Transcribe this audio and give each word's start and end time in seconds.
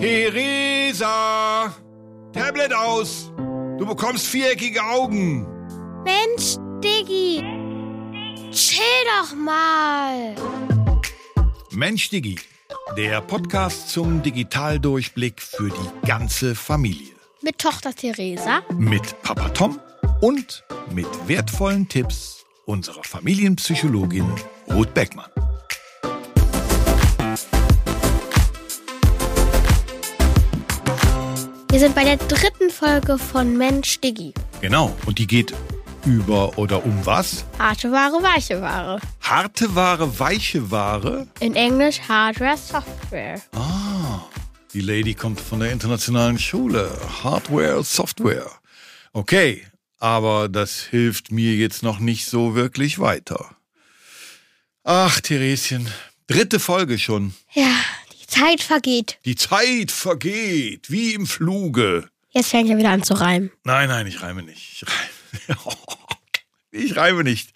Theresa! 0.00 1.74
Tablet 2.32 2.72
aus! 2.72 3.30
Du 3.76 3.84
bekommst 3.84 4.28
viereckige 4.28 4.82
Augen! 4.82 5.46
Mensch, 6.04 6.56
Diggi! 6.82 7.44
Chill 8.50 8.80
doch 9.04 9.34
mal! 9.36 10.34
Mensch, 11.72 12.08
Diggi, 12.08 12.38
der 12.96 13.20
Podcast 13.20 13.90
zum 13.90 14.22
Digitaldurchblick 14.22 15.42
für 15.42 15.68
die 15.68 16.06
ganze 16.08 16.54
Familie. 16.54 17.12
Mit 17.42 17.58
Tochter 17.58 17.94
Theresa. 17.94 18.62
Mit 18.78 19.20
Papa 19.20 19.50
Tom 19.50 19.78
und 20.22 20.64
mit 20.94 21.08
wertvollen 21.28 21.86
Tipps 21.86 22.46
unserer 22.64 23.04
Familienpsychologin 23.04 24.32
Ruth 24.72 24.94
Beckmann. 24.94 25.30
Wir 31.70 31.78
sind 31.78 31.94
bei 31.94 32.02
der 32.02 32.16
dritten 32.16 32.68
Folge 32.68 33.16
von 33.16 33.56
Mensch 33.56 34.00
Diggi. 34.00 34.34
Genau, 34.60 34.92
und 35.06 35.20
die 35.20 35.26
geht 35.28 35.54
über 36.04 36.58
oder 36.58 36.84
um 36.84 37.06
was? 37.06 37.44
Harte 37.60 37.92
Ware, 37.92 38.20
weiche 38.20 38.60
Ware. 38.60 39.00
Harte 39.20 39.72
Ware, 39.76 40.18
weiche 40.18 40.68
Ware? 40.72 41.28
In 41.38 41.54
Englisch 41.54 42.00
Hardware, 42.08 42.56
Software. 42.56 43.40
Ah, 43.54 44.22
die 44.74 44.80
Lady 44.80 45.14
kommt 45.14 45.40
von 45.40 45.60
der 45.60 45.70
internationalen 45.70 46.40
Schule. 46.40 46.90
Hardware, 47.22 47.84
Software. 47.84 48.50
Okay, 49.12 49.64
aber 50.00 50.48
das 50.48 50.80
hilft 50.80 51.30
mir 51.30 51.54
jetzt 51.54 51.84
noch 51.84 52.00
nicht 52.00 52.26
so 52.26 52.56
wirklich 52.56 52.98
weiter. 52.98 53.54
Ach, 54.82 55.20
Thereschen, 55.20 55.88
dritte 56.26 56.58
Folge 56.58 56.98
schon. 56.98 57.32
Ja, 57.52 57.76
Zeit 58.30 58.62
vergeht. 58.62 59.18
Die 59.24 59.36
Zeit 59.36 59.90
vergeht, 59.90 60.90
wie 60.90 61.14
im 61.14 61.26
Fluge. 61.26 62.08
Jetzt 62.30 62.50
fängt 62.50 62.70
er 62.70 62.78
wieder 62.78 62.90
an 62.90 63.02
zu 63.02 63.14
reimen. 63.14 63.50
Nein, 63.64 63.88
nein, 63.88 64.06
ich 64.06 64.22
reime 64.22 64.42
nicht. 64.42 64.84
Ich 65.32 65.48
reime, 65.48 65.76
ich 66.70 66.96
reime 66.96 67.24
nicht. 67.24 67.52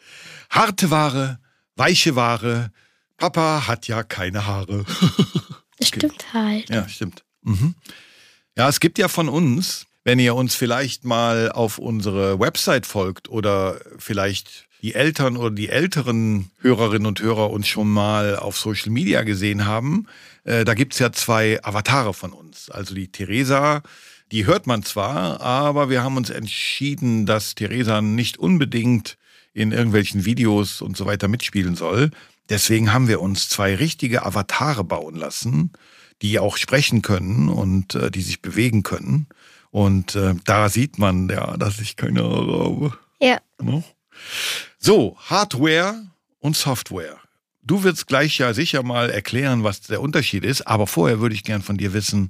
Harte 0.51 0.91
Ware, 0.91 1.39
weiche 1.77 2.17
Ware. 2.17 2.71
Papa 3.17 3.67
hat 3.67 3.87
ja 3.87 4.03
keine 4.03 4.47
Haare. 4.47 4.85
Das 5.77 5.89
stimmt 5.89 6.33
halt. 6.33 6.71
Ja, 6.71 6.89
stimmt. 6.89 7.25
Mhm. 7.43 7.75
Ja, 8.57 8.69
es 8.69 8.79
gibt 8.79 8.97
ja 8.97 9.09
von 9.09 9.29
uns, 9.29 9.87
wenn 10.05 10.21
ihr 10.21 10.37
uns 10.37 10.55
vielleicht 10.55 11.05
mal 11.05 11.51
auf 11.51 11.79
unsere 11.79 12.39
Website 12.39 12.87
folgt 12.87 13.29
oder 13.29 13.81
vielleicht 13.99 14.69
die 14.85 14.95
Eltern 14.95 15.39
oder 15.39 15.51
die 15.51 15.71
älteren 15.71 16.51
Hörerinnen 16.61 17.07
und 17.07 17.23
Hörer 17.23 17.49
uns 17.49 17.67
schon 17.67 17.91
mal 17.91 18.37
auf 18.37 18.59
Social 18.59 18.91
Media 18.91 19.23
gesehen 19.23 19.65
haben, 19.65 20.07
äh, 20.45 20.67
da 20.67 20.75
gibt's 20.75 20.99
ja 20.99 21.11
zwei 21.11 21.59
Avatare 21.65 22.13
von 22.13 22.35
uns. 22.35 22.69
Also 22.69 22.95
die 22.95 23.09
Theresa, 23.09 23.83
die 24.31 24.45
hört 24.45 24.67
man 24.67 24.83
zwar, 24.83 25.41
aber 25.41 25.89
wir 25.89 26.03
haben 26.03 26.19
uns 26.19 26.29
entschieden, 26.29 27.25
dass 27.25 27.55
Theresa 27.55 28.03
nicht 28.03 28.37
unbedingt 28.37 29.17
in 29.55 29.73
irgendwelchen 29.73 30.27
Videos 30.27 30.83
und 30.83 30.99
so 30.99 31.07
weiter 31.07 31.29
mitspielen 31.29 31.77
soll. 31.77 32.11
Deswegen 32.51 32.93
haben 32.93 33.09
wir 33.09 33.23
uns 33.23 33.49
zwei 33.49 33.75
richtige 33.75 34.27
Avatare 34.27 34.85
bauen 34.85 35.15
lassen, 35.15 35.73
die 36.21 36.39
auch 36.39 36.59
sprechen 36.59 37.01
können 37.01 37.49
und 37.49 37.95
äh, 37.95 38.11
die 38.11 38.21
sich 38.21 38.43
bewegen 38.43 38.83
können. 38.83 39.29
Und 39.71 40.15
äh, 40.15 40.35
da 40.45 40.69
sieht 40.69 40.99
man 40.99 41.31
ja, 41.31 41.57
dass 41.57 41.81
ich 41.81 41.97
keine 41.97 42.23
Haare 42.23 42.65
habe. 42.65 42.99
Ja. 43.19 43.39
Ne? 43.63 43.83
So, 44.87 45.17
Hardware 45.31 46.05
und 46.41 46.59
Software. 46.59 47.19
Du 47.63 47.85
wirst 47.85 48.07
gleich 48.07 48.37
ja 48.37 48.53
sicher 48.53 48.83
mal 48.83 49.09
erklären, 49.09 49.65
was 49.65 49.81
der 49.81 50.03
Unterschied 50.03 50.45
ist, 50.45 50.61
aber 50.69 50.87
vorher 50.87 51.21
würde 51.21 51.35
ich 51.35 51.43
gern 51.43 51.63
von 51.63 51.79
dir 51.79 51.95
wissen, 51.95 52.29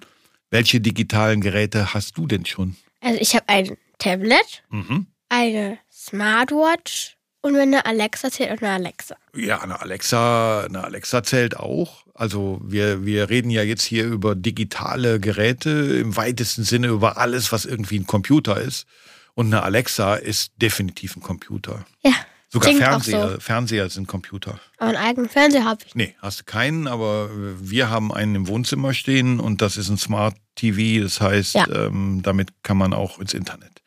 welche 0.51 0.81
digitalen 0.81 1.41
Geräte 1.41 1.95
hast 1.95 2.17
du 2.17 2.29
denn 2.29 2.47
schon? 2.47 2.77
Also 3.01 3.19
ich 3.21 3.35
habe 3.35 3.49
ein 3.49 3.77
Tablet, 3.99 4.63
Mhm. 4.71 5.07
eine 5.29 5.79
Smartwatch 5.93 7.17
und 7.41 7.57
eine 7.57 7.85
Alexa 7.87 8.31
zählt 8.31 8.53
und 8.53 8.63
eine 8.63 8.75
Alexa. 8.75 9.17
Ja, 9.35 9.61
eine 9.61 9.81
Alexa, 9.81 10.61
eine 10.67 10.85
Alexa 10.85 11.25
zählt 11.25 11.57
auch. 11.57 12.05
Also 12.15 12.61
wir, 12.63 13.05
wir 13.05 13.31
reden 13.31 13.51
ja 13.51 13.65
jetzt 13.65 13.83
hier 13.83 14.05
über 14.05 14.37
digitale 14.37 15.19
Geräte 15.19 15.71
im 15.71 16.17
weitesten 16.17 16.63
Sinne 16.63 16.87
über 16.87 17.19
alles, 17.19 17.51
was 17.51 17.65
irgendwie 17.65 17.99
ein 17.99 18.07
Computer 18.07 18.61
ist. 18.61 18.87
Und 19.35 19.47
eine 19.47 19.65
Alexa 19.65 20.15
ist 20.15 20.53
definitiv 20.63 21.17
ein 21.17 21.21
Computer. 21.21 21.85
Ja. 22.05 22.13
Sogar 22.55 22.69
klingt 22.71 22.83
Fernseher, 22.85 23.31
So. 23.33 23.41
Fernseher 23.41 23.91
sind 23.91 24.07
Computer. 24.09 24.59
Aber 24.79 24.89
einen 24.91 24.97
eigenen 24.97 25.29
Fernseher 25.29 25.65
habe 25.65 25.81
ich. 25.87 25.95
Nee, 25.95 26.15
hast 26.23 26.41
du 26.41 26.45
keinen, 26.45 26.87
aber 26.87 27.29
wir 27.61 27.91
haben 27.91 28.13
einen 28.13 28.35
im 28.37 28.49
Wohnzimmer 28.49 28.95
stehen 28.95 29.41
und 29.41 29.61
das 29.61 29.77
ist 29.77 29.89
ein 29.91 29.99
Smart 29.99 30.37
TV. 30.55 31.03
Das 31.03 31.21
heißt, 31.21 31.55
Ja. 31.55 31.67
ähm, 31.69 32.21
damit 32.23 32.51
kann 32.63 32.77
man 32.77 32.93
auch 32.95 33.19
ins 33.19 33.35
Internet. 33.35 33.83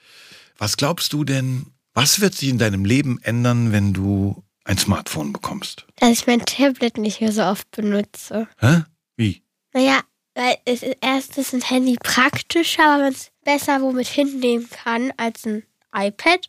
Was 0.58 0.76
glaubst 0.78 1.14
du 1.14 1.24
denn, 1.24 1.68
was 1.94 2.20
wird 2.20 2.36
sich 2.36 2.50
in 2.50 2.58
deinem 2.58 2.84
Leben 2.86 3.20
ändern, 3.24 3.72
wenn 3.72 3.94
du 3.94 4.44
ein 4.66 4.78
Smartphone 4.78 5.32
bekommst? 5.32 5.86
Dass 5.96 6.10
ich 6.12 6.28
mein 6.28 6.42
Tablet 6.46 6.98
nicht 6.98 7.22
mehr 7.22 7.32
so 7.32 7.44
oft 7.44 7.72
benutze. 7.72 8.48
Hä? 8.60 8.84
Wie? 9.16 9.44
Naja, 9.74 10.02
weil 10.36 10.58
es 10.66 10.84
ist 10.84 10.98
erstens 11.02 11.54
ein 11.54 11.62
Handy 11.62 11.96
praktischer, 12.04 12.84
weil 12.84 13.00
man 13.04 13.14
es 13.14 13.32
besser 13.46 13.82
womit 13.82 14.08
hinnehmen 14.08 14.68
kann 14.70 15.14
als 15.18 15.46
ein 15.46 15.64
iPad. 15.96 16.48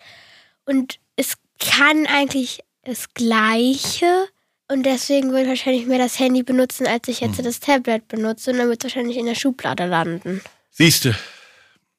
Und 0.65 0.99
kann 1.59 2.07
eigentlich 2.07 2.61
das 2.85 3.13
Gleiche. 3.15 4.29
Und 4.71 4.85
deswegen 4.85 5.31
würde 5.31 5.43
ich 5.43 5.49
wahrscheinlich 5.49 5.87
mehr 5.87 5.99
das 5.99 6.19
Handy 6.19 6.43
benutzen, 6.43 6.87
als 6.87 7.09
ich 7.09 7.21
jetzt 7.21 7.45
das 7.45 7.61
Tablet 7.61 8.09
benutze. 8.09 8.51
Und 8.51 8.59
dann 8.59 8.69
wird 8.69 8.85
es 8.85 8.91
wahrscheinlich 8.91 9.17
in 9.17 9.27
der 9.27 9.35
Schublade 9.35 9.87
landen. 9.87 10.43
Siehste, 10.71 11.17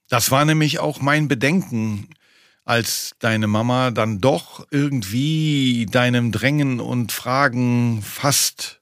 das 0.07 0.31
war 0.31 0.45
nämlich 0.45 0.79
auch 0.79 1.01
mein 1.01 1.27
Bedenken, 1.27 2.09
als 2.65 3.13
deine 3.19 3.47
Mama 3.47 3.89
dann 3.89 4.21
doch 4.21 4.67
irgendwie 4.69 5.87
deinem 5.89 6.31
Drängen 6.31 6.79
und 6.79 7.11
Fragen 7.11 8.03
fast 8.03 8.79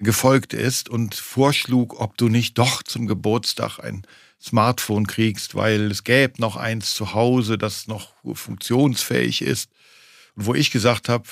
gefolgt 0.00 0.52
ist 0.52 0.90
und 0.90 1.14
vorschlug, 1.14 1.98
ob 1.98 2.18
du 2.18 2.28
nicht 2.28 2.58
doch 2.58 2.82
zum 2.82 3.06
Geburtstag 3.06 3.78
ein 3.78 4.02
Smartphone 4.40 5.06
kriegst, 5.06 5.54
weil 5.54 5.90
es 5.90 6.04
gäbe 6.04 6.40
noch 6.40 6.56
eins 6.56 6.94
zu 6.94 7.14
Hause, 7.14 7.56
das 7.56 7.86
noch 7.86 8.12
funktionsfähig 8.34 9.40
ist. 9.42 9.70
Und 10.36 10.46
wo 10.46 10.54
ich 10.54 10.70
gesagt 10.70 11.08
habe, 11.08 11.24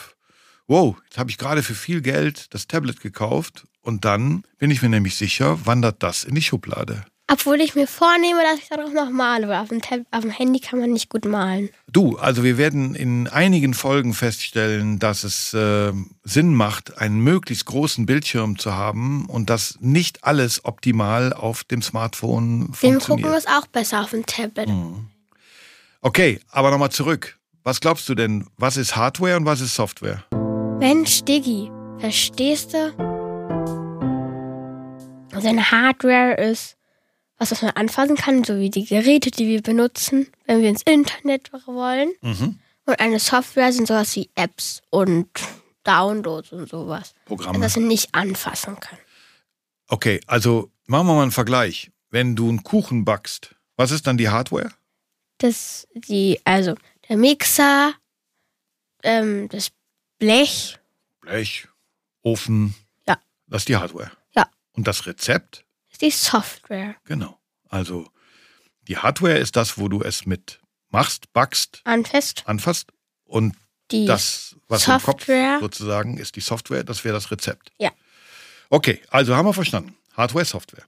wow, 0.66 0.96
jetzt 1.04 1.18
habe 1.18 1.30
ich 1.30 1.38
gerade 1.38 1.62
für 1.62 1.74
viel 1.74 2.00
Geld 2.00 2.52
das 2.54 2.66
Tablet 2.66 3.00
gekauft 3.00 3.64
und 3.82 4.04
dann 4.04 4.44
bin 4.58 4.70
ich 4.70 4.82
mir 4.82 4.88
nämlich 4.88 5.16
sicher, 5.16 5.66
wandert 5.66 6.02
das 6.02 6.24
in 6.24 6.34
die 6.34 6.42
Schublade. 6.42 7.04
Obwohl 7.32 7.60
ich 7.60 7.76
mir 7.76 7.86
vornehme, 7.86 8.42
dass 8.42 8.58
ich 8.58 8.68
darauf 8.68 8.92
noch 8.92 9.08
male, 9.08 9.46
weil 9.46 9.60
auf 9.60 9.68
dem, 9.68 9.80
Tab 9.80 10.00
auf 10.10 10.22
dem 10.22 10.30
Handy 10.30 10.58
kann 10.58 10.80
man 10.80 10.90
nicht 10.90 11.10
gut 11.10 11.24
malen. 11.24 11.68
Du, 11.86 12.18
also 12.18 12.42
wir 12.42 12.58
werden 12.58 12.96
in 12.96 13.28
einigen 13.28 13.72
Folgen 13.72 14.14
feststellen, 14.14 14.98
dass 14.98 15.22
es 15.22 15.54
äh, 15.54 15.92
Sinn 16.24 16.54
macht, 16.54 16.98
einen 16.98 17.20
möglichst 17.20 17.66
großen 17.66 18.04
Bildschirm 18.04 18.58
zu 18.58 18.74
haben 18.74 19.26
und 19.26 19.48
dass 19.48 19.78
nicht 19.80 20.24
alles 20.24 20.64
optimal 20.64 21.32
auf 21.32 21.62
dem 21.62 21.82
Smartphone 21.82 22.72
Film 22.74 22.94
gucken 22.94 23.00
funktioniert. 23.00 23.38
ist 23.38 23.48
auch 23.48 23.66
besser 23.68 24.02
auf 24.02 24.10
dem 24.10 24.26
Tablet. 24.26 24.68
Okay, 26.00 26.40
aber 26.50 26.72
nochmal 26.72 26.90
zurück. 26.90 27.38
Was 27.62 27.80
glaubst 27.80 28.08
du 28.08 28.14
denn, 28.14 28.46
was 28.56 28.78
ist 28.78 28.96
Hardware 28.96 29.36
und 29.36 29.44
was 29.44 29.60
ist 29.60 29.74
Software? 29.74 30.24
Mensch, 30.78 31.22
Diggi, 31.24 31.70
verstehst 31.98 32.72
du? 32.72 32.78
Also 35.32 35.46
eine 35.46 35.70
Hardware 35.70 36.36
ist 36.36 36.78
was, 37.36 37.50
was 37.50 37.60
man 37.60 37.72
anfassen 37.72 38.16
kann, 38.16 38.44
so 38.44 38.58
wie 38.58 38.70
die 38.70 38.86
Geräte, 38.86 39.30
die 39.30 39.46
wir 39.46 39.60
benutzen, 39.60 40.28
wenn 40.46 40.62
wir 40.62 40.70
ins 40.70 40.82
Internet 40.82 41.50
wollen. 41.66 42.12
Mhm. 42.22 42.58
Und 42.86 42.98
eine 42.98 43.20
Software 43.20 43.72
sind 43.72 43.88
sowas 43.88 44.16
wie 44.16 44.30
Apps 44.36 44.80
und 44.88 45.28
Downloads 45.84 46.52
und 46.52 46.66
sowas. 46.66 47.14
Programme. 47.26 47.60
Das 47.60 47.76
wir 47.76 47.82
nicht 47.82 48.14
anfassen 48.14 48.80
können. 48.80 49.00
Okay, 49.88 50.20
also 50.26 50.70
machen 50.86 51.06
wir 51.06 51.14
mal 51.14 51.22
einen 51.22 51.30
Vergleich. 51.30 51.90
Wenn 52.08 52.36
du 52.36 52.48
einen 52.48 52.62
Kuchen 52.62 53.04
backst, 53.04 53.54
was 53.76 53.90
ist 53.90 54.06
dann 54.06 54.16
die 54.16 54.30
Hardware? 54.30 54.70
Das, 55.38 55.86
die, 55.94 56.40
also 56.44 56.74
der 57.10 57.16
Mixer, 57.16 57.92
ähm, 59.02 59.48
das 59.48 59.72
Blech, 60.18 60.78
Blech, 61.20 61.68
Ofen. 62.22 62.74
Ja. 63.06 63.18
Das 63.48 63.62
ist 63.62 63.68
die 63.68 63.76
Hardware. 63.76 64.12
Ja. 64.34 64.48
Und 64.72 64.86
das 64.86 65.06
Rezept? 65.06 65.64
ist 65.90 66.00
die 66.00 66.10
Software. 66.10 66.94
Genau. 67.04 67.38
Also 67.68 68.08
die 68.82 68.96
Hardware 68.96 69.38
ist 69.38 69.56
das, 69.56 69.76
wo 69.76 69.88
du 69.88 70.02
es 70.02 70.24
mit 70.24 70.60
machst, 70.88 71.32
backst, 71.32 71.80
Anfest, 71.84 72.44
anfasst. 72.46 72.92
Und 73.24 73.56
die 73.90 74.06
das, 74.06 74.56
was 74.68 74.84
Software. 74.84 75.54
im 75.54 75.60
Kopf 75.60 75.62
sozusagen 75.62 76.16
ist, 76.16 76.36
die 76.36 76.40
Software, 76.40 76.84
das 76.84 77.04
wäre 77.04 77.14
das 77.14 77.30
Rezept. 77.32 77.72
Ja. 77.78 77.90
Okay, 78.68 79.02
also 79.10 79.34
haben 79.34 79.46
wir 79.46 79.52
verstanden. 79.52 79.96
Hardware, 80.16 80.44
Software. 80.44 80.84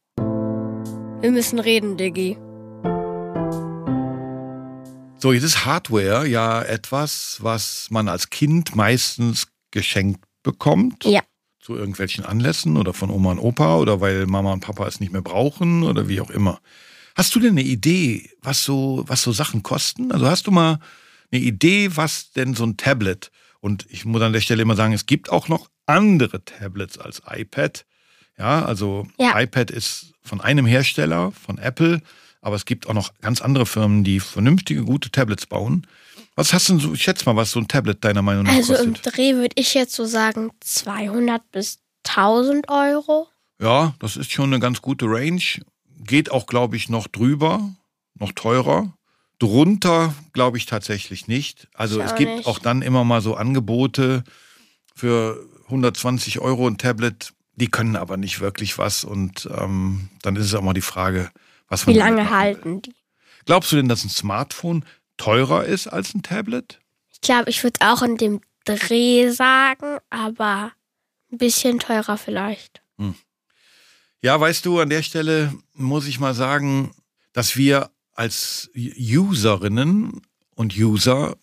Wir 1.21 1.31
müssen 1.33 1.59
reden, 1.59 1.97
Diggi. 1.97 2.39
So, 5.23 5.33
jetzt 5.33 5.45
ist 5.45 5.65
Hardware 5.65 6.27
ja 6.27 6.63
etwas, 6.63 7.39
was 7.43 7.87
man 7.93 8.09
als 8.09 8.31
Kind 8.31 8.75
meistens 8.75 9.47
geschenkt 9.71 10.25
bekommt. 10.43 11.05
Ja. 11.05 11.21
zu 11.61 11.77
irgendwelchen 11.77 12.25
Anlässen 12.25 12.77
oder 12.77 12.93
von 12.93 13.09
Oma 13.09 13.31
und 13.31 13.39
Opa 13.39 13.77
oder 13.77 14.01
weil 14.01 14.27
Mama 14.27 14.53
und 14.53 14.65
Papa 14.65 14.85
es 14.89 14.99
nicht 14.99 15.13
mehr 15.13 15.23
brauchen 15.23 15.85
oder 15.85 16.09
wie 16.09 16.21
auch 16.21 16.31
immer. 16.31 16.61
Hast 17.15 17.37
du 17.37 17.39
denn 17.39 17.53
eine 17.53 17.63
Idee, 17.63 18.31
was 18.41 18.65
so, 18.65 19.05
was 19.07 19.23
so 19.23 19.31
Sachen 19.31 19.63
kosten? 19.63 20.11
Also 20.11 20.27
hast 20.27 20.49
du 20.49 20.51
mal 20.51 20.81
eine 21.31 21.41
Idee, 21.41 21.91
was 21.95 22.33
denn 22.33 22.55
so 22.55 22.65
ein 22.65 22.77
Tablet 22.77 23.31
und 23.61 23.87
ich 23.91 24.05
muss 24.05 24.23
an 24.23 24.33
der 24.33 24.41
Stelle 24.41 24.63
immer 24.63 24.75
sagen, 24.75 24.93
es 24.93 25.07
gibt 25.07 25.31
auch 25.31 25.47
noch 25.47 25.69
andere 25.87 26.45
Tablets 26.45 26.99
als 26.99 27.23
iPad. 27.31 27.87
Ja, 28.37 28.65
also 28.65 29.07
Ja. 29.21 29.39
iPad 29.41 29.71
ist 29.71 30.15
von 30.25 30.41
einem 30.41 30.67
Hersteller, 30.67 31.31
von 31.31 31.59
Apple, 31.59 32.03
aber 32.43 32.57
es 32.57 32.67
gibt 32.67 32.87
auch 32.89 32.93
noch 32.95 33.13
ganz 33.23 33.41
andere 33.41 33.65
Firmen, 33.65 34.05
die 34.05 34.21
vernünftige, 34.21 34.85
gute 34.85 35.11
Tablets 35.11 35.47
bauen. 35.47 35.87
Was 36.35 36.53
hast 36.53 36.69
du 36.69 36.75
denn 36.75 36.81
so, 36.81 36.93
ich 36.95 37.03
schätze 37.03 37.25
mal, 37.27 37.37
was 37.37 37.51
so 37.53 37.61
ein 37.61 37.69
Tablet 37.69 38.05
deiner 38.05 38.21
Meinung 38.23 38.45
nach 38.45 38.53
Also 38.53 38.75
im 38.75 38.93
kostet? 38.95 39.17
Dreh 39.17 39.35
würde 39.35 39.55
ich 39.55 39.73
jetzt 39.75 39.95
so 39.95 40.05
sagen 40.05 40.51
200 40.61 41.51
bis 41.53 41.79
1000 42.07 42.69
Euro. 42.69 43.29
Ja, 43.61 43.95
das 44.01 44.17
ist 44.17 44.33
schon 44.33 44.47
eine 44.53 44.59
ganz 44.61 44.83
gute 44.83 45.07
Range. 45.07 45.41
Geht 46.05 46.31
auch, 46.31 46.47
glaube 46.47 46.77
ich, 46.77 46.89
noch 46.89 47.07
drüber, 47.07 47.71
noch 48.19 48.33
teurer. 48.33 48.93
Drunter 49.39 50.15
glaube 50.33 50.57
ich 50.57 50.67
tatsächlich 50.67 51.29
nicht. 51.29 51.69
Also 51.75 52.01
Ich 52.01 52.07
es 52.07 52.13
auch 52.13 52.17
gibt 52.17 52.37
nicht. 52.37 52.47
auch 52.47 52.59
dann 52.59 52.83
immer 52.83 53.05
mal 53.05 53.21
so 53.21 53.35
Angebote 53.35 54.25
für 54.95 55.45
120 55.67 56.39
Euro 56.41 56.67
ein 56.67 56.79
Tablet. 56.79 57.33
Die 57.57 57.69
können 57.69 57.97
aber 57.97 58.17
nicht 58.17 58.41
wirklich 58.41 58.79
was. 58.79 59.05
Und 59.05 59.49
ähm, 59.57 60.09
dann 60.23 60.37
ist 60.37 60.47
es 60.47 60.55
auch 60.55 60.63
mal 60.63 60.73
die 60.75 60.81
Frage, 60.81 61.31
was 61.73 61.87
Wie 61.87 61.95
lange 61.95 62.29
halten 62.29 62.83
die? 62.83 62.95
Glaubst 63.47 63.73
du 63.73 63.77
denn, 63.77 63.89
dass 63.89 64.05
ein 64.05 64.11
Smartphone 64.11 64.85
teurer 65.17 65.65
ist 65.65 65.87
als 65.87 66.15
ein 66.15 66.23
Tablet? 66.23 66.81
Ich 67.13 67.23
glaube, 67.23 67.49
ich 67.49 67.65
würde 67.65 67.81
auch 67.81 68.03
in 68.03 68.19
dem 68.19 68.41
Dreh 68.65 69.31
sagen, 69.31 69.99
aber 70.11 70.73
ein 71.33 71.39
bisschen 71.39 71.79
teurer 71.79 72.19
vielleicht. 72.19 72.83
Ja, 74.21 74.39
weißt 74.39 74.67
du, 74.67 74.79
an 74.79 74.91
der 74.91 75.03
Stelle 75.03 75.53
muss 75.75 76.07
ich 76.07 76.21
mal 76.21 76.35
sagen, 76.35 76.95
dass 77.33 77.57
wir 77.57 77.91
als 78.13 78.71
Userinnen 78.77 80.23
und 80.55 80.77
User 80.77 81.37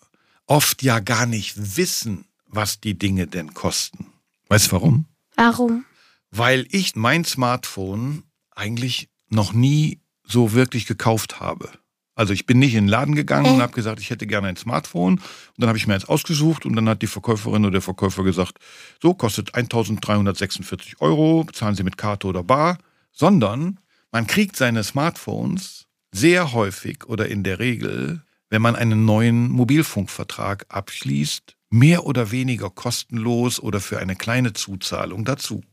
oft 0.46 0.84
ja 0.84 1.00
gar 1.00 1.26
nicht 1.26 1.76
wissen, 1.76 2.26
was 2.46 2.80
die 2.80 2.98
Dinge 2.98 3.28
denn 3.28 3.54
kosten. 3.54 4.14
Weißt 4.48 4.68
du 4.68 4.72
warum? 4.74 5.06
Warum? 5.36 5.86
Weil 6.32 6.68
ich 6.70 6.96
mein 6.96 7.26
Smartphone 7.26 8.24
eigentlich 8.52 9.10
noch 9.28 9.52
nie 9.52 10.00
so 10.30 10.54
wirklich 10.54 10.86
gekauft 10.86 11.40
habe. 11.40 11.70
Also 12.16 12.34
ich 12.34 12.46
bin 12.46 12.60
nicht 12.60 12.76
in 12.76 12.84
den 12.86 12.90
Laden 12.90 13.16
gegangen 13.16 13.46
und 13.54 13.60
Äh. 13.60 13.62
habe 13.62 13.72
gesagt, 13.74 14.00
ich 14.02 14.10
hätte 14.10 14.28
gerne 14.28 14.48
ein 14.50 14.58
Smartphone. 14.58 15.14
Und 15.14 15.24
dann 15.58 15.70
habe 15.70 15.78
ich 15.78 15.88
mir 15.88 15.94
eins 15.94 16.04
ausgesucht 16.06 16.66
und 16.66 16.76
dann 16.76 16.90
hat 16.90 17.02
die 17.02 17.08
Verkäuferin 17.08 17.64
oder 17.64 17.72
der 17.72 17.82
Verkäufer 17.82 18.24
gesagt, 18.24 18.58
so 19.02 19.14
kostet 19.14 19.56
1346 19.56 21.00
Euro, 21.02 21.44
bezahlen 21.46 21.76
Sie 21.76 21.84
mit 21.84 21.98
Karte 21.98 22.28
oder 22.28 22.44
Bar. 22.44 22.78
Sondern 23.14 23.80
man 24.12 24.28
kriegt 24.28 24.56
seine 24.56 24.84
Smartphones 24.84 25.88
sehr 26.12 26.52
häufig 26.54 27.06
oder 27.06 27.28
in 27.28 27.44
der 27.44 27.60
Regel, 27.60 28.22
wenn 28.50 28.62
man 28.62 28.76
einen 28.76 29.06
neuen 29.06 29.50
Mobilfunkvertrag 29.50 30.66
abschließt, 30.70 31.56
mehr 31.70 32.06
oder 32.06 32.32
weniger 32.32 32.70
kostenlos 32.70 33.60
oder 33.60 33.80
für 33.80 34.00
eine 34.00 34.16
kleine 34.16 34.54
Zuzahlung 34.54 35.24
dazu. 35.24 35.64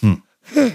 Hm. 0.00 0.22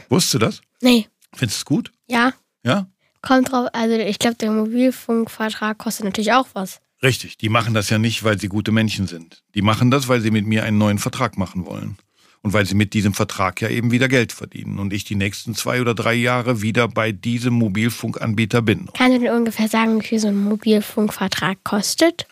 Wusstest 0.10 0.34
du 0.34 0.40
das? 0.40 0.62
Nee, 0.82 1.08
Findest 1.34 1.60
du 1.60 1.62
es 1.62 1.66
gut? 1.66 1.92
ja, 2.08 2.34
Ja? 2.64 2.88
Kommt 3.22 3.52
drauf. 3.52 3.68
Also 3.74 3.96
ich 3.96 4.20
glaube, 4.20 4.38
der 4.38 4.52
Mobilfunkvertrag 4.52 5.78
kostet 5.78 6.06
natürlich 6.06 6.34
auch 6.34 6.48
was. 6.54 6.80
Richtig. 7.04 7.38
Die 7.38 7.50
machen 7.50 7.74
das 7.74 7.90
ja 7.90 7.98
nicht, 7.98 8.24
weil 8.24 8.40
sie 8.40 8.48
gute 8.48 8.72
Menschen 8.72 9.08
sind. 9.08 9.44
Die 9.56 9.62
machen 9.62 9.92
das, 9.92 10.08
weil 10.08 10.22
sie 10.22 10.32
mit 10.32 10.46
mir 10.46 10.64
einen 10.64 10.78
neuen 10.78 11.00
Vertrag 11.00 11.38
machen 11.38 11.66
wollen. 11.66 11.98
Und 12.44 12.54
weil 12.54 12.66
sie 12.66 12.76
mit 12.76 12.96
diesem 12.96 13.14
Vertrag 13.14 13.62
ja 13.62 13.70
eben 13.70 13.92
wieder 13.92 14.08
Geld 14.08 14.32
verdienen. 14.32 14.80
Und 14.80 14.94
ich 14.94 15.04
die 15.04 15.16
nächsten 15.16 15.54
zwei 15.54 15.82
oder 15.82 15.94
drei 15.94 16.16
Jahre 16.16 16.62
wieder 16.62 16.88
bei 16.88 17.12
diesem 17.12 17.54
Mobilfunkanbieter 17.54 18.64
bin. 18.64 18.90
Kannst 18.94 19.18
du 19.18 19.24
denn 19.24 19.34
ungefähr 19.34 19.68
sagen, 19.68 20.02
wie 20.02 20.08
viel 20.08 20.20
so 20.20 20.28
ein 20.28 20.38
Mobilfunkvertrag 20.38 21.64
kostet? 21.64 22.26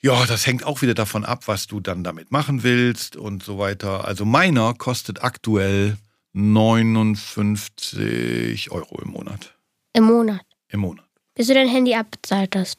Ja, 0.00 0.26
das 0.26 0.46
hängt 0.46 0.64
auch 0.66 0.82
wieder 0.82 0.94
davon 0.94 1.24
ab, 1.24 1.44
was 1.46 1.66
du 1.66 1.80
dann 1.80 2.04
damit 2.04 2.30
machen 2.30 2.62
willst 2.62 3.16
und 3.16 3.42
so 3.42 3.58
weiter. 3.58 4.04
Also 4.04 4.24
meiner 4.24 4.74
kostet 4.74 5.22
aktuell 5.22 5.96
59 6.34 8.70
Euro 8.70 9.00
im 9.00 9.12
Monat. 9.12 9.53
Im 9.94 10.04
Monat. 10.04 10.44
Im 10.68 10.80
Monat. 10.80 11.06
Bis 11.34 11.46
du 11.46 11.54
dein 11.54 11.68
Handy 11.68 11.94
abbezahlt 11.94 12.54
hast. 12.56 12.78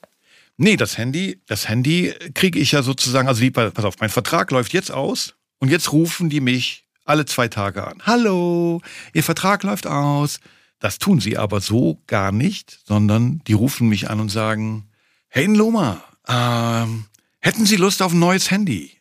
Nee, 0.58 0.78
das 0.78 0.98
Handy, 0.98 1.42
das 1.48 1.68
Handy 1.68 2.14
kriege 2.34 2.60
ich 2.60 2.74
ja 2.74 2.84
sozusagen, 2.84 3.28
also 3.28 3.42
die, 3.42 3.52
pass 3.52 3.84
auf, 3.84 3.96
mein 4.00 4.10
Vertrag 4.10 4.52
läuft 4.52 4.74
jetzt 4.74 4.92
aus 4.92 5.34
und 5.60 5.70
jetzt 5.70 5.92
rufen 5.92 6.30
die 6.30 6.40
mich 6.40 6.86
alle 7.04 7.26
zwei 7.26 7.48
Tage 7.48 7.86
an. 7.88 8.02
Hallo, 8.06 8.82
Ihr 9.14 9.24
Vertrag 9.24 9.64
läuft 9.64 9.88
aus. 9.88 10.40
Das 10.80 11.00
tun 11.00 11.20
sie 11.20 11.38
aber 11.38 11.62
so 11.62 12.02
gar 12.08 12.32
nicht, 12.32 12.80
sondern 12.86 13.42
die 13.48 13.54
rufen 13.54 13.88
mich 13.90 14.10
an 14.10 14.20
und 14.20 14.30
sagen, 14.30 14.90
Hey 15.30 15.46
Loma, 15.46 16.04
ähm, 16.28 17.06
hätten 17.40 17.66
Sie 17.66 17.78
Lust 17.78 18.02
auf 18.02 18.14
ein 18.14 18.20
neues 18.20 18.52
Handy? 18.52 18.92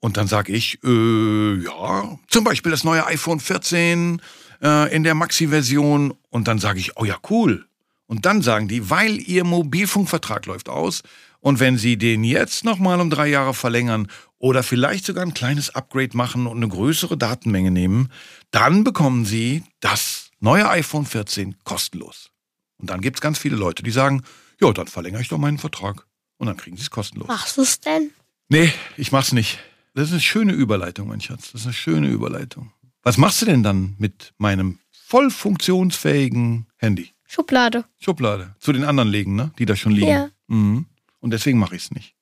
Und 0.00 0.16
dann 0.16 0.26
sage 0.26 0.52
ich, 0.52 0.78
äh, 0.84 1.64
ja, 1.64 2.18
zum 2.28 2.44
Beispiel 2.44 2.70
das 2.70 2.84
neue 2.84 3.06
iPhone 3.06 3.40
14 3.40 4.20
äh, 4.64 4.94
in 4.94 5.04
der 5.04 5.14
Maxi-Version. 5.14 6.14
Und 6.30 6.48
dann 6.48 6.58
sage 6.58 6.80
ich, 6.80 6.96
oh 6.96 7.04
ja, 7.04 7.16
cool. 7.30 7.66
Und 8.06 8.26
dann 8.26 8.42
sagen 8.42 8.68
die, 8.68 8.90
weil 8.90 9.20
Ihr 9.20 9.44
Mobilfunkvertrag 9.44 10.46
läuft 10.46 10.68
aus 10.68 11.02
und 11.40 11.60
wenn 11.60 11.78
Sie 11.78 11.96
den 11.96 12.24
jetzt 12.24 12.64
nochmal 12.64 13.00
um 13.00 13.10
drei 13.10 13.28
Jahre 13.28 13.54
verlängern 13.54 14.08
oder 14.38 14.62
vielleicht 14.62 15.04
sogar 15.04 15.24
ein 15.24 15.34
kleines 15.34 15.74
Upgrade 15.74 16.16
machen 16.16 16.46
und 16.46 16.56
eine 16.56 16.68
größere 16.68 17.16
Datenmenge 17.16 17.70
nehmen, 17.70 18.10
dann 18.50 18.84
bekommen 18.84 19.24
Sie 19.24 19.62
das 19.80 20.30
neue 20.40 20.68
iPhone 20.68 21.06
14 21.06 21.56
kostenlos. 21.64 22.30
Und 22.78 22.90
dann 22.90 23.00
gibt 23.00 23.18
es 23.18 23.20
ganz 23.22 23.38
viele 23.38 23.56
Leute, 23.56 23.82
die 23.82 23.90
sagen, 23.90 24.22
ja, 24.60 24.70
dann 24.72 24.86
verlängere 24.86 25.22
ich 25.22 25.28
doch 25.28 25.38
meinen 25.38 25.58
Vertrag. 25.58 26.06
Und 26.36 26.46
dann 26.46 26.56
kriegen 26.56 26.76
Sie 26.76 26.82
es 26.82 26.90
kostenlos. 26.90 27.28
Machst 27.28 27.56
du 27.56 27.62
es 27.62 27.80
denn? 27.80 28.10
Nee, 28.48 28.72
ich 28.96 29.12
mach's 29.12 29.32
nicht. 29.32 29.58
Das 29.94 30.08
ist 30.08 30.12
eine 30.12 30.20
schöne 30.20 30.52
Überleitung, 30.52 31.08
mein 31.08 31.20
Schatz. 31.20 31.52
Das 31.52 31.62
ist 31.62 31.66
eine 31.66 31.74
schöne 31.74 32.08
Überleitung. 32.08 32.72
Was 33.04 33.18
machst 33.18 33.42
du 33.42 33.46
denn 33.46 33.62
dann 33.62 33.94
mit 33.98 34.32
meinem 34.38 34.78
voll 34.90 35.30
funktionsfähigen 35.30 36.66
Handy? 36.76 37.10
Schublade. 37.26 37.84
Schublade. 37.98 38.54
Zu 38.58 38.72
den 38.72 38.84
anderen 38.84 39.08
legen, 39.10 39.34
ne? 39.36 39.52
Die 39.58 39.66
da 39.66 39.76
schon 39.76 39.92
liegen. 39.92 40.08
Ja. 40.08 40.30
Mhm. 40.46 40.86
Und 41.20 41.30
deswegen 41.30 41.58
mache 41.58 41.76
ich 41.76 41.84
es 41.84 41.90
nicht. 41.90 42.14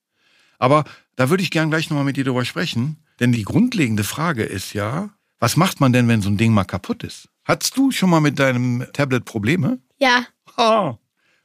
Aber 0.58 0.84
da 1.16 1.30
würde 1.30 1.42
ich 1.42 1.50
gern 1.50 1.70
gleich 1.70 1.90
nochmal 1.90 2.04
mit 2.04 2.16
dir 2.16 2.24
drüber 2.24 2.44
sprechen. 2.44 2.96
Denn 3.20 3.32
die 3.32 3.42
grundlegende 3.44 4.04
Frage 4.04 4.42
ist 4.42 4.72
ja, 4.72 5.10
was 5.38 5.56
macht 5.56 5.80
man 5.80 5.92
denn, 5.92 6.08
wenn 6.08 6.22
so 6.22 6.30
ein 6.30 6.36
Ding 6.36 6.52
mal 6.52 6.64
kaputt 6.64 7.02
ist? 7.04 7.28
Hattest 7.44 7.76
du 7.76 7.90
schon 7.90 8.10
mal 8.10 8.20
mit 8.20 8.38
deinem 8.38 8.86
Tablet 8.92 9.24
Probleme? 9.24 9.78
Ja. 9.98 10.24
Ha. 10.56 10.98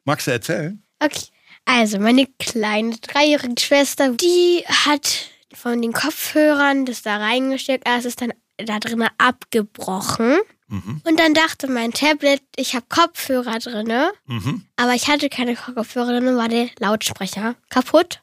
Magst 0.05 0.27
du 0.27 0.31
erzählen? 0.31 0.81
Okay. 0.99 1.25
Also, 1.65 1.99
meine 1.99 2.27
kleine 2.39 2.95
dreijährige 2.97 3.59
Schwester, 3.59 4.13
die 4.13 4.63
hat 4.67 5.29
von 5.53 5.81
den 5.81 5.91
Kopfhörern 5.93 6.85
das 6.85 7.01
da 7.01 7.17
reingesteckt. 7.17 7.85
Ah, 7.87 7.97
Es 7.97 8.05
ist 8.05 8.21
dann 8.21 8.31
da 8.57 8.79
drinnen 8.79 9.09
abgebrochen. 9.17 10.37
Mhm. 10.67 11.01
Und 11.05 11.19
dann 11.19 11.33
dachte 11.33 11.67
mein 11.71 11.93
Tablet, 11.93 12.41
ich 12.57 12.75
habe 12.75 12.85
Kopfhörer 12.89 13.59
drinne, 13.59 14.11
Mhm. 14.25 14.63
aber 14.75 14.93
ich 14.95 15.07
hatte 15.07 15.29
keine 15.29 15.55
Kopfhörer 15.55 16.19
drin, 16.19 16.35
war 16.35 16.49
der 16.49 16.69
Lautsprecher 16.79 17.55
kaputt 17.69 18.21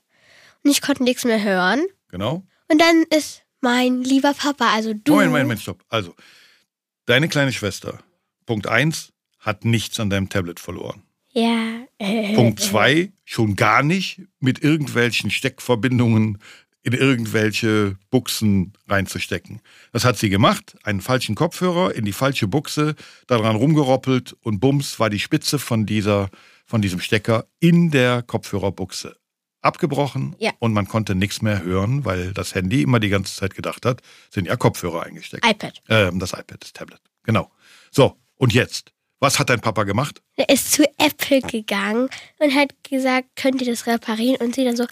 und 0.63 0.71
ich 0.71 0.83
konnte 0.83 1.03
nichts 1.05 1.25
mehr 1.25 1.43
hören. 1.43 1.83
Genau. 2.09 2.45
Und 2.69 2.81
dann 2.81 3.05
ist 3.17 3.43
mein 3.61 4.03
lieber 4.03 4.35
Papa, 4.35 4.73
also 4.75 4.93
du, 4.93 5.13
Moment, 5.13 5.31
Moment, 5.31 5.45
Moment, 5.45 5.61
stopp. 5.63 5.85
Also, 5.89 6.15
deine 7.07 7.29
kleine 7.29 7.53
Schwester, 7.53 8.01
Punkt 8.45 8.67
1, 8.67 9.13
hat 9.39 9.65
nichts 9.65 9.99
an 10.01 10.11
deinem 10.11 10.29
Tablet 10.29 10.61
verloren. 10.61 11.03
ja, 11.33 11.87
Punkt 12.35 12.61
2, 12.61 13.11
schon 13.25 13.57
gar 13.57 13.83
nicht 13.83 14.21
mit 14.41 14.63
irgendwelchen 14.63 15.31
Steckverbindungen 15.31 16.39
in 16.85 16.93
irgendwelche 16.93 17.97
Buchsen 18.11 18.75
reinzustecken. 18.89 19.61
Das 19.93 20.05
hat 20.05 20.17
sie 20.19 20.29
gemacht, 20.31 20.77
einen 20.85 21.01
falschen 21.01 21.35
Kopfhörer 21.35 21.95
in 21.95 22.05
die 22.05 22.13
falsche 22.13 22.47
Buchse, 22.47 22.95
daran 23.27 23.57
rumgeroppelt 23.57 24.37
und 24.43 24.61
bums 24.61 25.01
war 25.01 25.11
die 25.11 25.19
Spitze 25.19 25.59
von 25.59 25.87
dieser 25.87 26.31
von 26.67 26.81
diesem 26.81 27.01
Stecker 27.01 27.47
in 27.61 27.91
der 27.91 28.23
Kopfhörerbuchse 28.23 29.17
abgebrochen 29.61 30.37
Ja. 30.39 30.53
und 30.59 30.73
man 30.75 30.87
konnte 30.87 31.15
nichts 31.15 31.41
mehr 31.43 31.63
hören, 31.63 32.05
weil 32.05 32.33
das 32.35 32.55
Handy 32.55 32.83
immer 32.83 33.01
die 33.01 33.09
ganze 33.09 33.35
Zeit 33.35 33.55
gedacht 33.55 33.85
hat, 33.87 34.03
sind 34.31 34.47
ja 34.47 34.57
Kopfhörer 34.57 35.03
eingesteckt. 35.05 35.45
iPad. 35.47 35.81
Ähm, 35.89 36.19
das 36.19 36.33
iPad, 36.33 36.59
das 36.63 36.73
Tablet. 36.75 37.01
Genau. 37.23 37.51
So, 37.91 38.17
und 38.37 38.53
jetzt? 38.53 38.93
Was 39.21 39.39
hat 39.39 39.49
dein 39.49 39.61
Papa 39.61 39.85
gemacht? 39.85 40.21
Er 40.37 40.51
ist 40.51 40.73
zu 40.73 40.85
Apple 40.99 41.41
gegangen 41.41 42.11
und 42.41 42.55
hat 42.55 42.75
gesagt, 42.83 43.29
könnt 43.37 43.63
ihr 43.63 43.71
das 43.71 43.87
reparieren? 43.87 44.37
Und 44.47 44.55
sie 44.55 44.65
dann 44.65 44.77
so, 44.77 44.85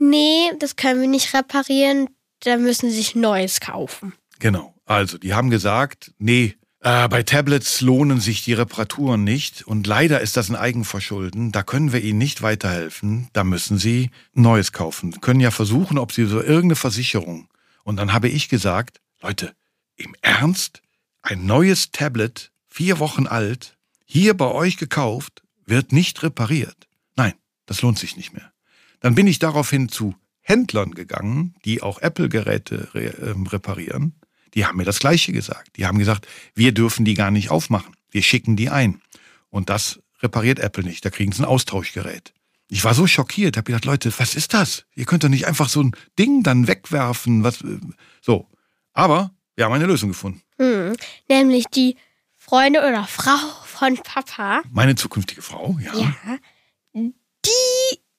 nee, 0.00 0.50
das 0.58 0.76
können 0.76 1.00
wir 1.00 1.08
nicht 1.08 1.34
reparieren, 1.34 2.08
da 2.40 2.56
müssen 2.56 2.90
sie 2.90 2.96
sich 2.96 3.14
Neues 3.14 3.60
kaufen. 3.60 4.14
Genau. 4.38 4.74
Also, 4.86 5.18
die 5.18 5.34
haben 5.34 5.50
gesagt, 5.50 6.12
nee, 6.18 6.56
äh, 6.80 7.08
bei 7.08 7.22
Tablets 7.22 7.80
lohnen 7.80 8.20
sich 8.20 8.42
die 8.42 8.54
Reparaturen 8.54 9.22
nicht 9.22 9.66
und 9.66 9.86
leider 9.86 10.20
ist 10.20 10.36
das 10.36 10.48
ein 10.48 10.56
Eigenverschulden. 10.56 11.52
Da 11.52 11.62
können 11.62 11.92
wir 11.92 12.02
Ihnen 12.02 12.18
nicht 12.18 12.42
weiterhelfen. 12.42 13.28
Da 13.32 13.44
müssen 13.44 13.78
Sie 13.78 14.10
Neues 14.32 14.72
kaufen. 14.72 15.20
Können 15.20 15.40
ja 15.40 15.50
versuchen, 15.50 15.98
ob 15.98 16.12
Sie 16.12 16.24
so 16.24 16.40
irgendeine 16.40 16.76
Versicherung. 16.76 17.48
Und 17.84 17.96
dann 17.96 18.12
habe 18.12 18.28
ich 18.28 18.48
gesagt, 18.48 19.00
Leute, 19.20 19.54
im 19.96 20.16
Ernst? 20.22 20.82
ein 21.22 21.46
neues 21.46 21.90
Tablet, 21.90 22.50
vier 22.68 22.98
Wochen 22.98 23.26
alt, 23.26 23.76
hier 24.04 24.36
bei 24.36 24.46
euch 24.46 24.76
gekauft, 24.76 25.42
wird 25.66 25.92
nicht 25.92 26.22
repariert. 26.22 26.88
Nein, 27.16 27.34
das 27.66 27.82
lohnt 27.82 27.98
sich 27.98 28.16
nicht 28.16 28.32
mehr. 28.32 28.52
Dann 29.00 29.14
bin 29.14 29.26
ich 29.26 29.38
daraufhin 29.38 29.88
zu 29.88 30.14
Händlern 30.40 30.92
gegangen, 30.92 31.54
die 31.64 31.82
auch 31.82 32.00
Apple-Geräte 32.00 32.88
re 32.94 33.16
äh, 33.18 33.34
reparieren. 33.48 34.14
Die 34.54 34.66
haben 34.66 34.78
mir 34.78 34.84
das 34.84 34.98
Gleiche 34.98 35.32
gesagt. 35.32 35.76
Die 35.76 35.86
haben 35.86 35.98
gesagt, 35.98 36.26
wir 36.54 36.72
dürfen 36.72 37.04
die 37.04 37.14
gar 37.14 37.30
nicht 37.30 37.50
aufmachen. 37.50 37.94
Wir 38.10 38.22
schicken 38.22 38.56
die 38.56 38.68
ein. 38.68 39.00
Und 39.48 39.70
das 39.70 40.00
repariert 40.20 40.58
Apple 40.58 40.84
nicht. 40.84 41.04
Da 41.04 41.10
kriegen 41.10 41.32
sie 41.32 41.42
ein 41.42 41.46
Austauschgerät. 41.46 42.32
Ich 42.68 42.84
war 42.84 42.94
so 42.94 43.06
schockiert, 43.06 43.56
habe 43.56 43.66
gedacht, 43.66 43.84
Leute, 43.84 44.12
was 44.18 44.34
ist 44.34 44.54
das? 44.54 44.84
Ihr 44.94 45.04
könnt 45.04 45.24
doch 45.24 45.28
nicht 45.28 45.46
einfach 45.46 45.68
so 45.68 45.82
ein 45.82 45.92
Ding 46.18 46.42
dann 46.42 46.68
wegwerfen. 46.68 47.42
Was, 47.42 47.62
äh, 47.62 47.78
so. 48.20 48.48
Aber 48.92 49.32
wir 49.56 49.64
haben 49.64 49.72
eine 49.72 49.86
Lösung 49.86 50.10
gefunden. 50.10 50.42
Hm. 50.58 50.94
Nämlich 51.28 51.66
die 51.66 51.96
Freundin 52.36 52.82
oder 52.82 53.06
Frau 53.06 53.36
von 53.64 53.96
Papa. 53.96 54.62
Meine 54.70 54.94
zukünftige 54.94 55.42
Frau, 55.42 55.78
ja. 55.80 55.94
Ja. 55.94 56.38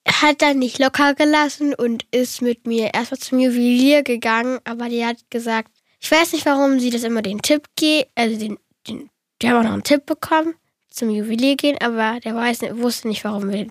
Hat 0.08 0.42
dann 0.42 0.60
nicht 0.60 0.80
locker 0.80 1.14
gelassen 1.14 1.74
und 1.76 2.06
ist 2.12 2.42
mit 2.42 2.66
mir 2.66 2.94
erstmal 2.94 3.20
zum 3.20 3.40
Juwelier 3.40 4.04
gegangen, 4.04 4.60
aber 4.64 4.90
die 4.90 5.06
hat 5.06 5.18
gesagt, 5.30 5.72
ich 6.00 6.10
weiß 6.10 6.34
nicht, 6.34 6.46
warum 6.46 6.80
sie 6.80 6.90
das 6.90 7.04
immer 7.04 7.22
den 7.22 7.42
Tipp 7.42 7.68
geht, 7.76 8.08
also 8.16 8.38
den, 8.38 8.58
den, 8.88 9.10
die 9.42 9.50
haben 9.50 9.58
auch 9.58 9.64
noch 9.64 9.74
einen 9.74 9.84
Tipp 9.84 10.06
bekommen 10.06 10.56
zum 10.92 11.10
Juwelier 11.10 11.56
gehen, 11.56 11.78
aber 11.82 12.20
der 12.20 12.36
weiß, 12.36 12.62
wusste 12.74 13.08
nicht, 13.08 13.24
warum 13.24 13.50
wir, 13.50 13.68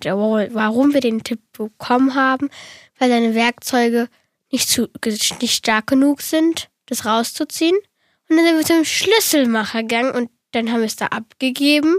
warum 0.53 0.93
wir 0.93 1.01
den 1.01 1.23
Tipp 1.23 1.39
bekommen 1.53 2.15
haben, 2.15 2.49
weil 2.97 3.09
seine 3.09 3.35
Werkzeuge 3.35 4.09
nicht, 4.51 4.67
zu, 4.67 4.89
nicht 5.39 5.53
stark 5.53 5.87
genug 5.87 6.21
sind, 6.21 6.69
das 6.87 7.05
rauszuziehen. 7.05 7.77
Und 8.29 8.37
dann 8.37 8.45
sind 8.45 8.57
wir 8.57 8.65
zum 8.65 8.85
Schlüsselmacher 8.85 9.83
gegangen 9.83 10.11
und 10.11 10.29
dann 10.51 10.71
haben 10.71 10.79
wir 10.79 10.87
es 10.87 10.95
da 10.95 11.07
abgegeben 11.07 11.95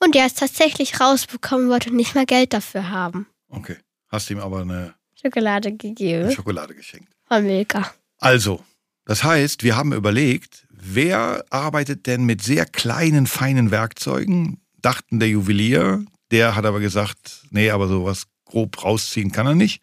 und 0.00 0.14
der 0.14 0.26
ist 0.26 0.38
tatsächlich 0.38 1.00
rausbekommen, 1.00 1.70
wollte 1.70 1.94
nicht 1.94 2.14
mal 2.14 2.26
Geld 2.26 2.52
dafür 2.52 2.90
haben. 2.90 3.26
Okay. 3.56 3.76
Hast 4.08 4.30
ihm 4.30 4.38
aber 4.38 4.60
eine 4.60 4.94
Schokolade 5.20 5.72
gegeben. 5.72 6.30
Schokolade 6.30 6.74
geschenkt. 6.74 7.12
Von 7.26 7.44
Milka. 7.44 7.92
Also, 8.18 8.62
das 9.04 9.24
heißt, 9.24 9.62
wir 9.62 9.76
haben 9.76 9.92
überlegt, 9.92 10.66
wer 10.70 11.44
arbeitet 11.50 12.06
denn 12.06 12.24
mit 12.24 12.42
sehr 12.42 12.66
kleinen, 12.66 13.26
feinen 13.26 13.70
Werkzeugen? 13.70 14.60
Dachten 14.80 15.18
der 15.18 15.28
Juwelier, 15.28 16.04
der 16.30 16.56
hat 16.56 16.66
aber 16.66 16.80
gesagt, 16.80 17.42
nee, 17.50 17.70
aber 17.70 17.88
sowas 17.88 18.24
grob 18.44 18.82
rausziehen 18.84 19.32
kann 19.32 19.46
er 19.46 19.54
nicht. 19.54 19.82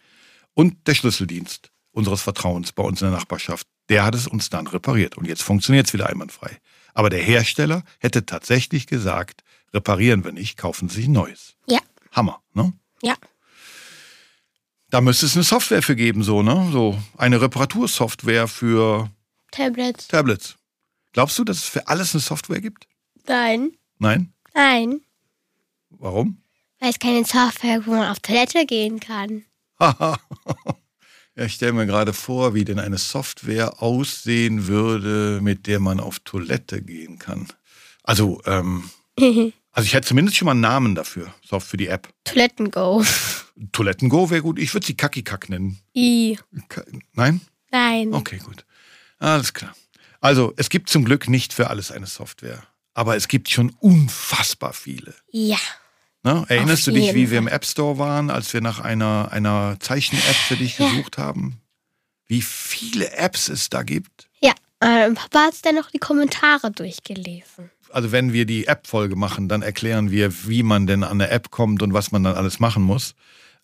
Und 0.53 0.87
der 0.87 0.95
Schlüsseldienst 0.95 1.71
unseres 1.91 2.21
Vertrauens 2.21 2.71
bei 2.71 2.83
uns 2.83 3.01
in 3.01 3.09
der 3.09 3.17
Nachbarschaft, 3.17 3.67
der 3.89 4.05
hat 4.05 4.15
es 4.15 4.27
uns 4.27 4.49
dann 4.49 4.67
repariert. 4.67 5.17
Und 5.17 5.27
jetzt 5.27 5.43
funktioniert 5.43 5.87
es 5.87 5.93
wieder 5.93 6.07
einwandfrei. 6.07 6.57
Aber 6.93 7.09
der 7.09 7.21
Hersteller 7.21 7.83
hätte 7.99 8.25
tatsächlich 8.25 8.87
gesagt, 8.87 9.43
reparieren 9.73 10.23
wir 10.23 10.31
nicht, 10.31 10.57
kaufen 10.57 10.89
Sie 10.89 10.97
sich 10.97 11.07
ein 11.07 11.13
neues. 11.13 11.55
Ja. 11.67 11.79
Hammer, 12.11 12.41
ne? 12.53 12.73
Ja. 13.01 13.15
Da 14.91 14.99
müsste 14.99 15.25
es 15.25 15.35
eine 15.35 15.43
Software 15.43 15.81
für 15.81 15.95
geben, 15.95 16.21
so, 16.21 16.43
ne? 16.43 16.67
So 16.73 17.01
eine 17.17 17.39
Reparatursoftware 17.41 18.49
für 18.49 19.09
Tablets. 19.51 20.09
Tablets. 20.09 20.57
Glaubst 21.13 21.39
du, 21.39 21.45
dass 21.45 21.59
es 21.59 21.63
für 21.63 21.87
alles 21.87 22.13
eine 22.13 22.19
Software 22.19 22.59
gibt? 22.59 22.87
Nein. 23.25 23.71
Nein? 23.99 24.33
Nein. 24.53 24.99
Warum? 25.91 26.41
Weil 26.81 26.89
es 26.89 26.99
keine 26.99 27.23
Software, 27.23 27.85
wo 27.85 27.91
man 27.91 28.09
auf 28.09 28.19
Toilette 28.19 28.65
gehen 28.65 28.99
kann. 28.99 29.45
Haha. 29.79 30.19
ja, 31.37 31.45
ich 31.45 31.53
stelle 31.53 31.71
mir 31.71 31.85
gerade 31.85 32.11
vor, 32.11 32.53
wie 32.53 32.65
denn 32.65 32.79
eine 32.79 32.97
Software 32.97 33.81
aussehen 33.81 34.67
würde, 34.67 35.39
mit 35.41 35.67
der 35.67 35.79
man 35.79 36.01
auf 36.01 36.19
Toilette 36.19 36.81
gehen 36.81 37.17
kann. 37.17 37.47
Also, 38.03 38.41
ähm, 38.45 38.89
also 39.71 39.85
ich 39.85 39.93
hätte 39.93 40.09
zumindest 40.09 40.35
schon 40.35 40.47
mal 40.47 40.51
einen 40.51 40.61
Namen 40.61 40.95
dafür, 40.95 41.33
so 41.45 41.61
für 41.61 41.77
die 41.77 41.87
App. 41.87 42.09
Toiletten-Go. 42.25 43.05
Toiletten-Go 43.71 44.29
wäre 44.29 44.41
gut. 44.41 44.59
Ich 44.59 44.73
würde 44.73 44.85
sie 44.85 44.95
Kaki-Kack 44.95 45.49
nennen. 45.49 45.79
I. 45.95 46.37
Ka- 46.69 46.83
Nein? 47.13 47.41
Nein. 47.71 48.13
Okay, 48.13 48.37
gut. 48.39 48.65
Alles 49.19 49.53
klar. 49.53 49.73
Also, 50.19 50.53
es 50.57 50.69
gibt 50.69 50.89
zum 50.89 51.05
Glück 51.05 51.29
nicht 51.29 51.53
für 51.53 51.69
alles 51.69 51.91
eine 51.91 52.05
Software. 52.07 52.63
Aber 52.93 53.15
es 53.15 53.27
gibt 53.27 53.49
schon 53.49 53.69
unfassbar 53.79 54.73
viele. 54.73 55.13
Ja. 55.31 55.57
Ne? 56.23 56.45
Erinnerst 56.49 56.87
Auf 56.87 56.93
du 56.93 56.99
dich, 56.99 57.13
wie 57.15 57.31
wir 57.31 57.37
im 57.39 57.47
App 57.47 57.65
Store 57.65 57.97
waren, 57.97 58.29
als 58.29 58.53
wir 58.53 58.61
nach 58.61 58.79
einer, 58.79 59.29
einer 59.31 59.77
Zeichen-App 59.79 60.35
für 60.35 60.55
dich 60.57 60.77
Ja. 60.77 60.89
gesucht 60.89 61.17
haben? 61.17 61.57
Wie 62.27 62.41
viele 62.41 63.11
Apps 63.13 63.49
es 63.49 63.69
da 63.69 63.83
gibt? 63.83 64.29
Ja. 64.41 64.53
Ähm, 64.81 65.15
Papa 65.15 65.45
hat 65.47 65.65
dann 65.65 65.75
noch 65.75 65.89
die 65.91 65.99
Kommentare 65.99 66.71
durchgelesen. 66.71 67.71
Also 67.91 68.11
wenn 68.11 68.33
wir 68.33 68.45
die 68.45 68.67
App-Folge 68.67 69.15
machen, 69.15 69.47
dann 69.49 69.61
erklären 69.61 70.11
wir, 70.11 70.47
wie 70.47 70.63
man 70.63 70.87
denn 70.87 71.03
an 71.03 71.19
eine 71.21 71.29
App 71.29 71.51
kommt 71.51 71.81
und 71.81 71.93
was 71.93 72.11
man 72.11 72.23
dann 72.23 72.35
alles 72.35 72.59
machen 72.59 72.83
muss. 72.83 73.15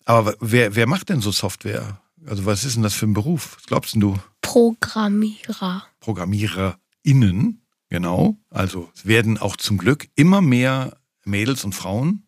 Aber 0.08 0.34
wer, 0.40 0.74
wer 0.74 0.86
macht 0.86 1.10
denn 1.10 1.20
so 1.20 1.30
Software? 1.32 2.00
Also 2.24 2.46
was 2.46 2.64
ist 2.64 2.76
denn 2.76 2.82
das 2.82 2.94
für 2.94 3.06
ein 3.06 3.12
Beruf? 3.12 3.56
Was 3.56 3.66
glaubst 3.66 3.92
denn 3.92 4.00
du? 4.00 4.16
Programmierer. 4.40 5.84
ProgrammiererInnen, 6.00 7.60
genau. 7.90 8.38
Also 8.48 8.90
es 8.94 9.04
werden 9.04 9.36
auch 9.36 9.58
zum 9.58 9.76
Glück 9.76 10.08
immer 10.14 10.40
mehr 10.40 10.96
Mädels 11.26 11.62
und 11.62 11.74
Frauen. 11.74 12.26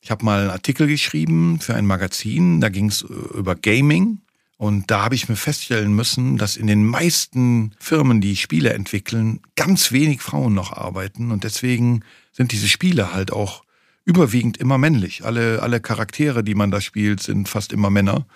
Ich 0.00 0.12
habe 0.12 0.24
mal 0.24 0.42
einen 0.42 0.50
Artikel 0.50 0.86
geschrieben 0.86 1.58
für 1.58 1.74
ein 1.74 1.86
Magazin, 1.86 2.60
da 2.60 2.68
ging 2.68 2.88
es 2.88 3.02
über 3.02 3.56
Gaming. 3.56 4.20
Und 4.56 4.88
da 4.88 5.02
habe 5.02 5.16
ich 5.16 5.28
mir 5.28 5.34
feststellen 5.34 5.92
müssen, 5.92 6.36
dass 6.36 6.56
in 6.56 6.68
den 6.68 6.86
meisten 6.86 7.74
Firmen, 7.80 8.20
die 8.20 8.36
Spiele 8.36 8.72
entwickeln, 8.72 9.40
ganz 9.56 9.90
wenig 9.90 10.22
Frauen 10.22 10.54
noch 10.54 10.72
arbeiten. 10.72 11.32
Und 11.32 11.42
deswegen 11.42 12.04
sind 12.30 12.52
diese 12.52 12.68
Spiele 12.68 13.12
halt 13.12 13.32
auch 13.32 13.65
überwiegend 14.06 14.56
immer 14.56 14.78
männlich. 14.78 15.24
Alle, 15.24 15.60
alle 15.60 15.80
Charaktere, 15.80 16.42
die 16.42 16.54
man 16.54 16.70
da 16.70 16.80
spielt, 16.80 17.22
sind 17.22 17.48
fast 17.48 17.72
immer 17.72 17.90
Männer. 17.90 18.26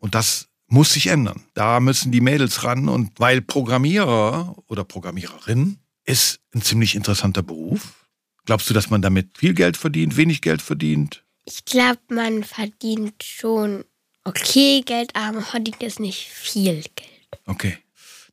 Und 0.00 0.14
das 0.14 0.48
muss 0.66 0.92
sich 0.92 1.06
ändern. 1.06 1.44
Da 1.54 1.80
müssen 1.80 2.12
die 2.12 2.20
Mädels 2.20 2.64
ran. 2.64 2.88
Und 2.88 3.18
weil 3.18 3.40
Programmierer 3.40 4.56
oder 4.66 4.84
Programmiererin 4.84 5.78
ist 6.04 6.40
ein 6.52 6.60
ziemlich 6.60 6.94
interessanter 6.94 7.42
Beruf. 7.42 8.06
Glaubst 8.44 8.68
du, 8.68 8.74
dass 8.74 8.90
man 8.90 9.00
damit 9.00 9.38
viel 9.38 9.54
Geld 9.54 9.76
verdient, 9.76 10.16
wenig 10.16 10.42
Geld 10.42 10.60
verdient? 10.60 11.24
Ich 11.44 11.64
glaube, 11.64 12.00
man 12.08 12.42
verdient 12.42 13.22
schon 13.22 13.84
okay 14.24 14.82
Geld, 14.84 15.14
aber 15.14 15.34
man 15.34 15.44
verdient 15.44 15.80
jetzt 15.80 16.00
nicht 16.00 16.28
viel 16.28 16.82
Geld. 16.82 17.40
Okay. 17.46 17.78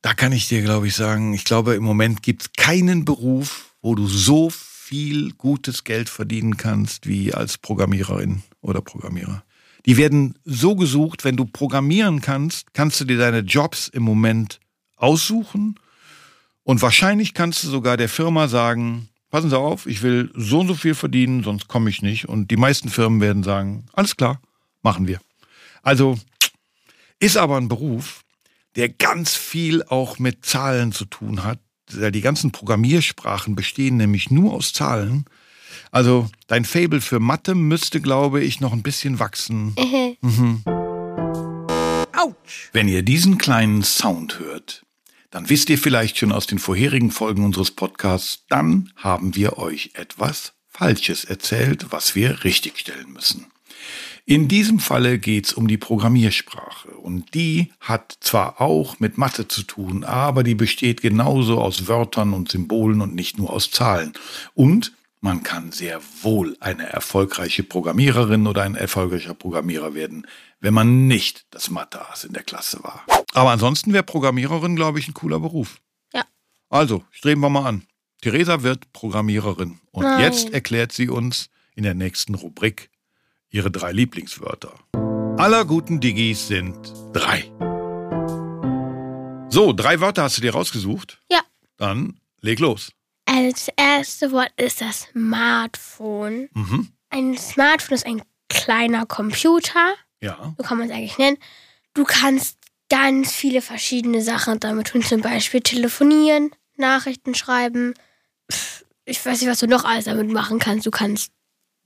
Da 0.02 0.14
kann 0.14 0.32
ich 0.32 0.48
dir, 0.48 0.62
glaube 0.62 0.88
ich, 0.88 0.94
sagen, 0.94 1.34
ich 1.34 1.44
glaube, 1.44 1.74
im 1.74 1.84
Moment 1.84 2.22
gibt 2.22 2.42
es 2.42 2.52
keinen 2.54 3.04
Beruf, 3.04 3.74
wo 3.82 3.94
du 3.94 4.08
so 4.08 4.50
viel 4.90 5.30
gutes 5.34 5.84
Geld 5.84 6.08
verdienen 6.08 6.56
kannst 6.56 7.06
wie 7.06 7.32
als 7.32 7.58
Programmiererin 7.58 8.42
oder 8.60 8.80
Programmierer. 8.80 9.44
Die 9.86 9.96
werden 9.96 10.34
so 10.44 10.74
gesucht, 10.74 11.22
wenn 11.22 11.36
du 11.36 11.44
programmieren 11.44 12.20
kannst, 12.20 12.74
kannst 12.74 13.00
du 13.00 13.04
dir 13.04 13.16
deine 13.16 13.38
Jobs 13.38 13.86
im 13.86 14.02
Moment 14.02 14.58
aussuchen 14.96 15.76
und 16.64 16.82
wahrscheinlich 16.82 17.34
kannst 17.34 17.62
du 17.62 17.68
sogar 17.68 17.96
der 17.96 18.08
Firma 18.08 18.48
sagen, 18.48 19.08
passen 19.30 19.48
Sie 19.48 19.56
auf, 19.56 19.86
ich 19.86 20.02
will 20.02 20.32
so 20.34 20.58
und 20.58 20.66
so 20.66 20.74
viel 20.74 20.96
verdienen, 20.96 21.44
sonst 21.44 21.68
komme 21.68 21.88
ich 21.88 22.02
nicht. 22.02 22.28
Und 22.28 22.50
die 22.50 22.56
meisten 22.56 22.88
Firmen 22.88 23.20
werden 23.20 23.44
sagen, 23.44 23.86
alles 23.92 24.16
klar, 24.16 24.42
machen 24.82 25.06
wir. 25.06 25.20
Also 25.84 26.18
ist 27.20 27.36
aber 27.36 27.58
ein 27.58 27.68
Beruf, 27.68 28.24
der 28.74 28.88
ganz 28.88 29.36
viel 29.36 29.84
auch 29.84 30.18
mit 30.18 30.44
Zahlen 30.44 30.90
zu 30.90 31.04
tun 31.04 31.44
hat. 31.44 31.60
Die 31.92 32.20
ganzen 32.20 32.52
Programmiersprachen 32.52 33.54
bestehen 33.54 33.96
nämlich 33.96 34.30
nur 34.30 34.52
aus 34.52 34.72
Zahlen. 34.72 35.24
Also 35.90 36.28
dein 36.46 36.64
Fable 36.64 37.00
für 37.00 37.20
Mathe 37.20 37.54
müsste, 37.54 38.00
glaube 38.00 38.42
ich, 38.42 38.60
noch 38.60 38.72
ein 38.72 38.82
bisschen 38.82 39.18
wachsen. 39.18 39.74
Mhm. 40.20 40.62
Wenn 42.72 42.88
ihr 42.88 43.02
diesen 43.02 43.38
kleinen 43.38 43.82
Sound 43.82 44.38
hört, 44.38 44.84
dann 45.30 45.48
wisst 45.48 45.70
ihr 45.70 45.78
vielleicht 45.78 46.18
schon 46.18 46.32
aus 46.32 46.46
den 46.46 46.58
vorherigen 46.58 47.10
Folgen 47.10 47.44
unseres 47.44 47.70
Podcasts, 47.70 48.44
dann 48.48 48.92
haben 48.96 49.34
wir 49.36 49.58
euch 49.58 49.90
etwas 49.94 50.52
Falsches 50.68 51.24
erzählt, 51.24 51.86
was 51.90 52.14
wir 52.14 52.44
richtigstellen 52.44 53.12
müssen. 53.12 53.46
In 54.30 54.46
diesem 54.46 54.78
Falle 54.78 55.18
geht's 55.18 55.52
um 55.52 55.66
die 55.66 55.76
Programmiersprache 55.76 56.90
und 56.90 57.34
die 57.34 57.72
hat 57.80 58.16
zwar 58.20 58.60
auch 58.60 59.00
mit 59.00 59.18
Mathe 59.18 59.48
zu 59.48 59.64
tun, 59.64 60.04
aber 60.04 60.44
die 60.44 60.54
besteht 60.54 61.00
genauso 61.00 61.60
aus 61.60 61.88
Wörtern 61.88 62.32
und 62.32 62.48
Symbolen 62.48 63.00
und 63.00 63.12
nicht 63.12 63.38
nur 63.38 63.52
aus 63.52 63.72
Zahlen. 63.72 64.12
Und 64.54 64.92
man 65.20 65.42
kann 65.42 65.72
sehr 65.72 66.00
wohl 66.22 66.56
eine 66.60 66.84
erfolgreiche 66.84 67.64
Programmiererin 67.64 68.46
oder 68.46 68.62
ein 68.62 68.76
erfolgreicher 68.76 69.34
Programmierer 69.34 69.94
werden, 69.94 70.28
wenn 70.60 70.74
man 70.74 71.08
nicht 71.08 71.46
das 71.50 71.68
Mathe-Ass 71.68 72.22
in 72.22 72.32
der 72.32 72.44
Klasse 72.44 72.84
war. 72.84 73.04
Aber 73.34 73.50
ansonsten 73.50 73.92
wäre 73.92 74.04
Programmiererin, 74.04 74.76
glaube 74.76 75.00
ich, 75.00 75.08
ein 75.08 75.14
cooler 75.14 75.40
Beruf. 75.40 75.80
Ja. 76.14 76.22
Also, 76.68 77.02
streben 77.10 77.40
wir 77.40 77.50
mal 77.50 77.66
an. 77.66 77.82
Theresa 78.22 78.62
wird 78.62 78.92
Programmiererin 78.92 79.80
und 79.90 80.04
Nein. 80.04 80.20
jetzt 80.20 80.52
erklärt 80.52 80.92
sie 80.92 81.08
uns 81.08 81.50
in 81.74 81.82
der 81.82 81.94
nächsten 81.94 82.36
Rubrik 82.36 82.90
ihre 83.50 83.70
drei 83.70 83.92
Lieblingswörter. 83.92 84.72
Aller 85.38 85.64
guten 85.64 86.00
Diggis 86.00 86.48
sind 86.48 86.76
drei. 87.12 87.44
So, 89.52 89.72
drei 89.72 90.00
Wörter 90.00 90.22
hast 90.22 90.36
du 90.36 90.42
dir 90.42 90.52
rausgesucht. 90.52 91.18
Ja. 91.30 91.40
Dann 91.76 92.20
leg 92.40 92.60
los. 92.60 92.92
Also 93.26 93.50
das 93.50 93.68
erste 93.76 94.32
Wort 94.32 94.52
ist 94.56 94.80
das 94.80 95.08
Smartphone. 95.12 96.48
Mhm. 96.54 96.88
Ein 97.10 97.36
Smartphone 97.36 97.94
ist 97.96 98.06
ein 98.06 98.22
kleiner 98.48 99.06
Computer, 99.06 99.94
Ja. 100.20 100.54
so 100.56 100.62
kann 100.62 100.78
man 100.78 100.88
es 100.88 100.94
eigentlich 100.94 101.18
nennen. 101.18 101.38
Du 101.94 102.04
kannst 102.04 102.58
ganz 102.88 103.32
viele 103.32 103.62
verschiedene 103.62 104.22
Sachen 104.22 104.60
damit 104.60 104.88
tun, 104.88 105.02
zum 105.02 105.20
Beispiel 105.20 105.60
telefonieren, 105.60 106.50
Nachrichten 106.76 107.34
schreiben. 107.34 107.94
Ich 109.04 109.24
weiß 109.24 109.40
nicht, 109.40 109.50
was 109.50 109.60
du 109.60 109.66
noch 109.66 109.84
alles 109.84 110.04
damit 110.04 110.30
machen 110.30 110.58
kannst. 110.60 110.86
Du 110.86 110.90
kannst 110.90 111.32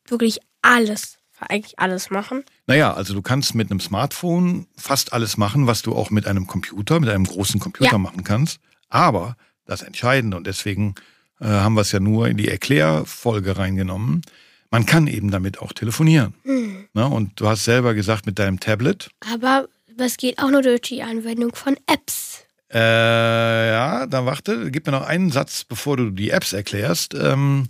wirklich 0.07 0.41
alles, 0.63 1.19
eigentlich 1.51 1.79
alles 1.79 2.11
machen. 2.11 2.45
Naja, 2.67 2.93
also 2.95 3.15
du 3.15 3.23
kannst 3.23 3.55
mit 3.55 3.71
einem 3.71 3.81
Smartphone 3.81 4.67
fast 4.77 5.13
alles 5.13 5.37
machen, 5.37 5.67
was 5.67 5.83
du 5.83 5.95
auch 5.95 6.11
mit 6.11 6.27
einem 6.27 6.47
Computer, 6.47 7.01
mit 7.01 7.09
einem 7.09 7.25
großen 7.25 7.61
Computer 7.61 7.93
Ja. 7.93 7.99
machen 7.99 8.25
kannst. 8.25 8.59
Aber 8.89 9.37
das 9.67 9.83
Entscheidende, 9.83 10.37
und 10.37 10.47
deswegen 10.47 10.95
äh, 11.41 11.47
haben 11.47 11.75
wir 11.75 11.81
es 11.81 11.93
ja 11.93 12.01
nur 12.01 12.29
in 12.29 12.37
die 12.37 12.49
Erklärfolge 12.49 13.57
reingenommen, 13.59 14.23
man 14.71 14.87
kann 14.87 15.07
eben 15.07 15.31
damit 15.31 15.61
auch 15.61 15.73
telefonieren. 15.73 16.35
Hm. 16.45 16.87
Ne? 16.95 17.07
Und 17.07 17.41
du 17.41 17.49
hast 17.49 17.65
selber 17.65 17.95
gesagt, 17.95 18.27
mit 18.27 18.39
deinem 18.39 18.59
Tablet, 18.61 19.11
Aber 19.33 19.69
das 19.97 20.17
geht 20.17 20.39
auch 20.41 20.51
nur 20.51 20.63
durch 20.63 20.81
die 20.83 21.03
Anwendung 21.03 21.55
von 21.55 21.77
Apps. 21.87 22.45
Äh, 22.73 22.79
ja, 23.71 24.07
dann 24.07 24.27
warte, 24.27 24.71
gib 24.73 24.87
mir 24.87 24.93
noch 24.93 25.07
einen 25.07 25.31
Satz, 25.31 25.63
bevor 25.65 25.97
du 25.97 26.11
die 26.11 26.31
Apps 26.31 26.53
erklärst. 26.53 27.15
Ähm, 27.15 27.69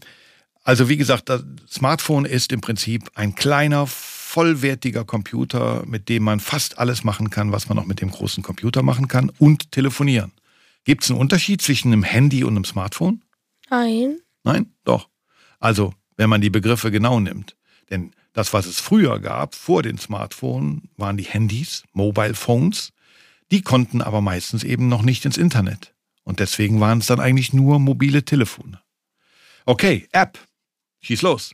also 0.65 0.89
wie 0.89 0.97
gesagt, 0.97 1.29
das 1.29 1.45
Smartphone 1.71 2.25
ist 2.25 2.51
im 2.51 2.61
Prinzip 2.61 3.11
ein 3.15 3.35
kleiner, 3.35 3.87
vollwertiger 3.87 5.05
Computer, 5.05 5.85
mit 5.87 6.09
dem 6.09 6.25
man 6.25 6.41
fast 6.41 6.79
alles 6.79 7.05
machen 7.05 7.31
kann, 7.31 7.53
was 7.53 7.69
man 7.69 7.79
auch 7.79 7.85
mit 7.87 8.01
dem 8.01 8.11
großen 8.11 8.43
Computer 8.43 8.83
machen 8.83 9.07
kann 9.07 9.31
und 9.39 9.71
telefonieren. 9.71 10.33
Gibt 10.85 11.05
es 11.05 11.11
einen 11.11 11.21
Unterschied 11.21 11.63
zwischen 11.63 11.93
einem 11.93 12.03
Handy 12.03 12.45
und 12.45 12.57
einem 12.57 12.65
Smartphone? 12.65 13.23
Nein. 13.71 14.19
Nein? 14.43 14.73
Doch. 14.85 15.09
Also, 15.61 15.95
wenn 16.17 16.31
man 16.31 16.41
die 16.41 16.51
Begriffe 16.51 16.91
genau 16.91 17.21
nimmt. 17.21 17.57
Denn 17.91 18.13
das, 18.33 18.53
was 18.53 18.67
es 18.67 18.81
früher 18.81 19.21
gab, 19.21 19.55
vor 19.55 19.83
den 19.83 19.99
Smartphones, 19.99 20.83
waren 20.97 21.17
die 21.17 21.25
Handys, 21.25 21.85
Mobile 21.93 22.35
Phones. 22.35 22.93
Die 23.51 23.63
konnten 23.63 24.03
aber 24.03 24.21
meistens 24.21 24.65
eben 24.65 24.89
noch 24.89 25.03
nicht 25.03 25.25
ins 25.25 25.37
Internet. 25.37 25.95
Und 26.25 26.41
deswegen 26.41 26.81
waren 26.81 26.99
es 26.99 27.07
dann 27.07 27.21
eigentlich 27.21 27.53
nur 27.53 27.79
mobile 27.79 28.25
Telefone. 28.25 28.81
Okay, 29.67 30.09
App. 30.13 30.39
Schieß 31.05 31.23
los. 31.23 31.53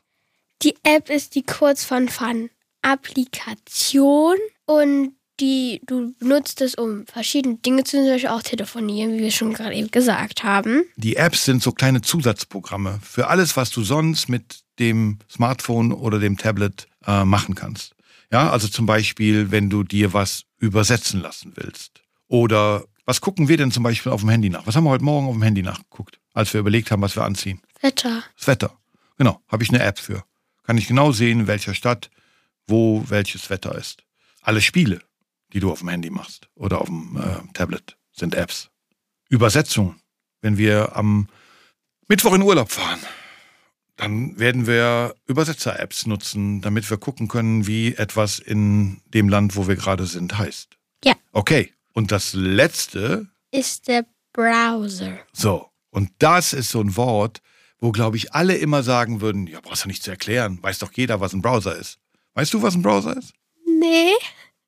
Die 0.62 0.74
App 0.82 1.10
ist 1.10 1.34
die 1.34 1.42
Kurzform 1.42 2.08
von 2.08 2.50
Applikation 2.82 4.36
und 4.66 5.14
die 5.40 5.80
du 5.86 6.14
benutzt 6.18 6.60
es, 6.60 6.74
um 6.74 7.06
verschiedene 7.06 7.56
Dinge 7.56 7.84
zu 7.84 7.96
zum 7.96 8.06
Beispiel 8.06 8.28
auch 8.28 8.42
telefonieren, 8.42 9.14
wie 9.14 9.20
wir 9.20 9.30
schon 9.30 9.54
gerade 9.54 9.74
eben 9.74 9.90
gesagt 9.90 10.44
haben. 10.44 10.84
Die 10.96 11.16
Apps 11.16 11.46
sind 11.46 11.62
so 11.62 11.72
kleine 11.72 12.02
Zusatzprogramme 12.02 13.00
für 13.02 13.28
alles, 13.28 13.56
was 13.56 13.70
du 13.70 13.82
sonst 13.82 14.28
mit 14.28 14.60
dem 14.78 15.18
Smartphone 15.30 15.92
oder 15.92 16.18
dem 16.18 16.36
Tablet 16.36 16.86
äh, 17.06 17.24
machen 17.24 17.54
kannst. 17.54 17.94
Ja, 18.30 18.50
also 18.50 18.68
zum 18.68 18.86
Beispiel, 18.86 19.50
wenn 19.50 19.70
du 19.70 19.82
dir 19.82 20.12
was 20.12 20.44
übersetzen 20.58 21.20
lassen 21.20 21.52
willst. 21.56 22.02
Oder 22.28 22.84
was 23.06 23.20
gucken 23.20 23.48
wir 23.48 23.56
denn 23.56 23.72
zum 23.72 23.82
Beispiel 23.82 24.12
auf 24.12 24.20
dem 24.20 24.28
Handy 24.28 24.50
nach? 24.50 24.66
Was 24.66 24.76
haben 24.76 24.84
wir 24.84 24.90
heute 24.90 25.04
Morgen 25.04 25.26
auf 25.26 25.34
dem 25.34 25.42
Handy 25.42 25.62
nachgeguckt, 25.62 26.20
als 26.32 26.52
wir 26.52 26.60
überlegt 26.60 26.90
haben, 26.90 27.02
was 27.02 27.16
wir 27.16 27.24
anziehen? 27.24 27.60
Wetter. 27.80 28.22
Das 28.36 28.46
Wetter. 28.46 28.79
Genau, 29.20 29.38
habe 29.48 29.62
ich 29.62 29.68
eine 29.68 29.82
App 29.82 29.98
für. 29.98 30.24
Kann 30.62 30.78
ich 30.78 30.88
genau 30.88 31.12
sehen, 31.12 31.40
in 31.40 31.46
welcher 31.46 31.74
Stadt, 31.74 32.10
wo 32.66 33.04
welches 33.08 33.50
Wetter 33.50 33.74
ist. 33.74 34.02
Alle 34.40 34.62
Spiele, 34.62 35.02
die 35.52 35.60
du 35.60 35.70
auf 35.70 35.80
dem 35.80 35.90
Handy 35.90 36.08
machst 36.08 36.48
oder 36.54 36.80
auf 36.80 36.86
dem 36.86 37.18
äh, 37.18 37.52
Tablet, 37.52 37.98
sind 38.12 38.34
Apps. 38.34 38.70
Übersetzung. 39.28 40.00
Wenn 40.40 40.56
wir 40.56 40.96
am 40.96 41.28
Mittwoch 42.08 42.32
in 42.32 42.40
Urlaub 42.40 42.72
fahren, 42.72 42.98
dann 43.96 44.38
werden 44.38 44.66
wir 44.66 45.14
Übersetzer-Apps 45.26 46.06
nutzen, 46.06 46.62
damit 46.62 46.88
wir 46.88 46.96
gucken 46.96 47.28
können, 47.28 47.66
wie 47.66 47.94
etwas 47.96 48.38
in 48.38 49.02
dem 49.12 49.28
Land, 49.28 49.54
wo 49.54 49.68
wir 49.68 49.76
gerade 49.76 50.06
sind, 50.06 50.38
heißt. 50.38 50.78
Ja. 51.04 51.12
Okay. 51.32 51.74
Und 51.92 52.10
das 52.10 52.32
letzte 52.32 53.28
Ist 53.50 53.86
der 53.86 54.06
Browser. 54.32 55.18
so, 55.34 55.68
und 55.90 56.10
das 56.20 56.54
ist 56.54 56.70
so 56.70 56.80
ein 56.80 56.96
Wort, 56.96 57.42
wo, 57.80 57.92
glaube 57.92 58.16
ich, 58.16 58.34
alle 58.34 58.56
immer 58.56 58.82
sagen 58.82 59.20
würden, 59.20 59.46
ja, 59.46 59.60
brauchst 59.60 59.84
du 59.84 59.88
nicht 59.88 60.02
zu 60.02 60.10
erklären, 60.10 60.58
weiß 60.62 60.78
doch 60.78 60.92
jeder, 60.92 61.20
was 61.20 61.32
ein 61.32 61.42
Browser 61.42 61.76
ist. 61.76 61.98
Weißt 62.34 62.52
du, 62.54 62.62
was 62.62 62.74
ein 62.74 62.82
Browser 62.82 63.16
ist? 63.16 63.32
Nee. 63.66 64.12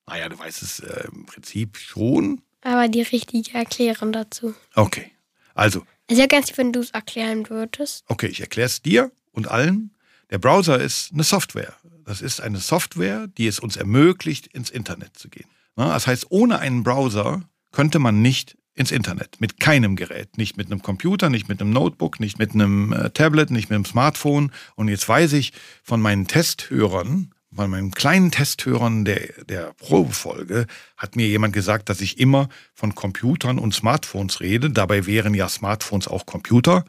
Naja, 0.07 0.29
du 0.29 0.39
weißt 0.39 0.63
es 0.63 0.81
äh, 0.81 1.09
im 1.13 1.27
Prinzip 1.27 1.77
schon. 1.77 2.43
Aber 2.63 2.89
die 2.89 3.03
richtige 3.03 3.55
Erklärung 3.55 4.13
dazu. 4.13 4.55
Okay, 4.75 5.11
also, 5.55 5.83
Also 6.09 6.21
ja, 6.23 6.27
ganz 6.27 6.49
lieb, 6.49 6.59
wenn 6.59 6.73
du 6.73 6.81
es 6.81 6.91
erklären 6.91 7.49
würdest. 7.51 8.05
okay, 8.09 8.27
ich 8.27 8.41
erkläre 8.41 8.67
es 8.67 8.83
dir 8.83 9.11
und 9.33 9.49
allen. 9.49 9.95
Der 10.31 10.39
Browser 10.39 10.81
ist 10.81 11.13
eine 11.13 11.25
Software. 11.25 11.75
Das 12.05 12.21
ist 12.23 12.41
eine 12.41 12.59
Software, 12.59 13.27
die 13.29 13.47
es 13.47 13.59
uns 13.61 13.77
ermöglicht, 13.77 14.47
ins 14.49 14.71
Internet 14.71 15.17
zu 15.17 15.29
gehen. 15.29 15.49
Das 15.77 16.07
heißt, 16.07 16.27
ohne 16.31 16.59
einen 16.59 16.83
Browser 16.83 17.43
könnte 17.71 17.99
man 17.99 18.23
nicht 18.23 18.57
ins 18.75 18.91
Internet. 18.91 19.41
Mit 19.41 19.61
keinem 19.61 19.97
Gerät. 19.97 20.39
Nicht 20.39 20.57
mit 20.57 20.71
einem 20.71 20.83
Computer, 20.83 21.29
nicht 21.29 21.49
mit 21.49 21.61
einem 21.61 21.71
Notebook, 21.71 22.21
nicht 22.21 22.39
mit 22.39 22.55
einem 22.55 22.93
äh, 22.93 23.11
Tablet, 23.11 23.51
nicht 23.51 23.69
mit 23.69 23.77
einem 23.77 23.85
Smartphone. 23.85 24.53
Und 24.77 24.89
jetzt 24.89 25.09
weiß 25.09 25.35
ich 25.35 25.53
von 25.83 26.01
meinen 26.01 26.27
Testhörern, 26.27 27.35
von 27.55 27.71
meinen 27.71 27.91
kleinen 27.91 28.31
Testhörern 28.31 29.05
der, 29.05 29.45
der 29.45 29.75
Probefolge, 29.75 30.67
hat 30.97 31.17
mir 31.17 31.27
jemand 31.27 31.53
gesagt, 31.53 31.89
dass 31.91 32.01
ich 32.01 32.19
immer 32.19 32.49
von 32.73 32.95
Computern 32.95 33.59
und 33.59 33.75
Smartphones 33.75 34.41
rede. 34.41 34.71
Dabei 34.71 35.07
wären 35.07 35.35
ja 35.35 35.49
Smartphones 35.49 36.09
auch 36.09 36.25
Computer. 36.25 36.85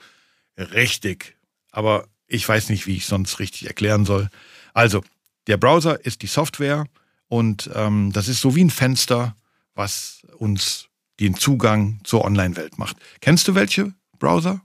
Richtig. 0.58 1.36
Aber 1.72 2.08
ich 2.28 2.48
weiß 2.48 2.70
nicht, 2.70 2.88
wie 2.88 2.96
ich 2.96 3.06
sonst 3.06 3.40
richtig 3.40 3.68
erklären 3.68 4.06
soll. 4.06 4.30
Also, 4.74 5.04
der 5.48 5.58
Browser 5.58 6.06
ist 6.06 6.22
die 6.22 6.28
Software 6.28 6.86
und 7.28 7.70
ähm, 7.74 8.12
das 8.14 8.30
ist 8.30 8.40
so 8.40 8.56
wie 8.56 8.64
ein 8.64 8.70
Fenster, 8.70 9.36
was 9.76 10.22
uns 10.38 10.88
den 11.24 11.36
Zugang 11.36 12.00
zur 12.04 12.26
Online-Welt 12.26 12.78
macht. 12.78 12.98
Kennst 13.22 13.48
du 13.48 13.56
welche 13.56 13.94
Browser? 14.20 14.62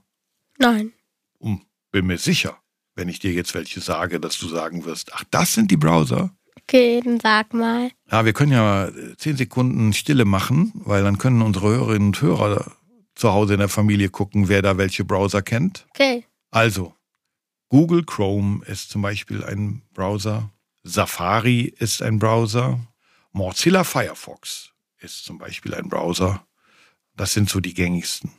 Nein. 0.57 0.93
Um, 1.39 1.65
bin 1.91 2.05
mir 2.05 2.17
sicher, 2.17 2.57
wenn 2.95 3.09
ich 3.09 3.19
dir 3.19 3.31
jetzt 3.31 3.55
welche 3.55 3.79
sage, 3.79 4.19
dass 4.19 4.37
du 4.37 4.47
sagen 4.47 4.85
wirst, 4.85 5.13
ach, 5.13 5.23
das 5.31 5.53
sind 5.53 5.71
die 5.71 5.77
Browser. 5.77 6.31
Okay, 6.63 7.01
dann 7.03 7.19
sag 7.19 7.53
mal. 7.53 7.89
Ja, 8.11 8.25
wir 8.25 8.33
können 8.33 8.51
ja 8.51 8.87
äh, 8.87 9.15
zehn 9.17 9.37
Sekunden 9.37 9.93
Stille 9.93 10.25
machen, 10.25 10.71
weil 10.75 11.03
dann 11.03 11.17
können 11.17 11.41
unsere 11.41 11.69
Hörerinnen 11.69 12.09
und 12.09 12.21
Hörer 12.21 12.71
zu 13.15 13.31
Hause 13.31 13.53
in 13.53 13.59
der 13.59 13.69
Familie 13.69 14.09
gucken, 14.09 14.49
wer 14.49 14.61
da 14.61 14.77
welche 14.77 15.03
Browser 15.03 15.41
kennt. 15.41 15.87
Okay. 15.91 16.25
Also, 16.51 16.93
Google 17.69 18.03
Chrome 18.03 18.65
ist 18.65 18.89
zum 18.89 19.01
Beispiel 19.01 19.43
ein 19.43 19.81
Browser, 19.93 20.51
Safari 20.83 21.73
ist 21.77 22.01
ein 22.01 22.19
Browser, 22.19 22.79
Mozilla 23.31 23.83
Firefox 23.83 24.71
ist 24.99 25.23
zum 25.23 25.37
Beispiel 25.37 25.73
ein 25.73 25.89
Browser. 25.89 26.45
Das 27.19 27.33
sind 27.33 27.49
so 27.49 27.59
die 27.59 27.73
gängigsten. 27.73 28.31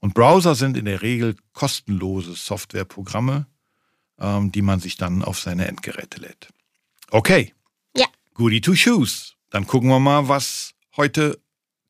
Und 0.00 0.14
Browser 0.14 0.56
sind 0.56 0.76
in 0.76 0.86
der 0.86 1.00
Regel 1.00 1.36
kostenlose 1.52 2.34
Softwareprogramme, 2.34 3.46
ähm, 4.18 4.50
die 4.50 4.62
man 4.62 4.80
sich 4.80 4.96
dann 4.96 5.22
auf 5.22 5.38
seine 5.38 5.68
Endgeräte 5.68 6.20
lädt. 6.20 6.48
Okay. 7.12 7.54
Ja. 7.96 8.06
Goody 8.34 8.60
two 8.60 8.74
shoes. 8.74 9.36
Dann 9.50 9.64
gucken 9.64 9.90
wir 9.90 10.00
mal, 10.00 10.26
was 10.26 10.74
heute 10.96 11.38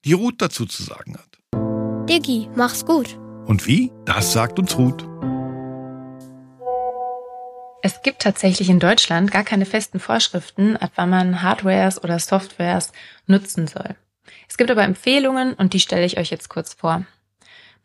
die 0.05 0.13
Ruth 0.13 0.43
dazu 0.43 0.67
zu 0.67 0.83
sagen 0.83 1.17
hat. 1.17 2.07
Diggi, 2.07 2.51
mach's 2.55 2.85
gut. 2.85 3.19
Und 3.47 3.67
wie? 3.67 3.91
Das 4.05 4.35
sagt 4.35 4.59
uns 4.59 4.77
Ruth. 4.77 5.09
Es 7.83 8.03
gibt 8.03 8.21
tatsächlich 8.21 8.69
in 8.69 8.79
Deutschland 8.79 9.31
gar 9.31 9.45
keine 9.45 9.65
festen 9.65 9.99
Vorschriften, 9.99 10.77
ab 10.77 10.93
wann 10.97 11.09
man 11.09 11.41
Hardwares 11.41 12.05
oder 12.05 12.19
Softwares 12.19 12.93
nutzen 13.27 13.67
soll. 13.67 13.97
Es 14.49 14.57
gibt 14.57 14.71
aber 14.71 14.83
Empfehlungen 14.83 15.55
und 15.55 15.73
die 15.73 15.81
stelle 15.81 16.05
ich 16.05 16.19
euch 16.19 16.31
jetzt 16.31 16.49
kurz 16.49 16.75
vor. 16.75 17.05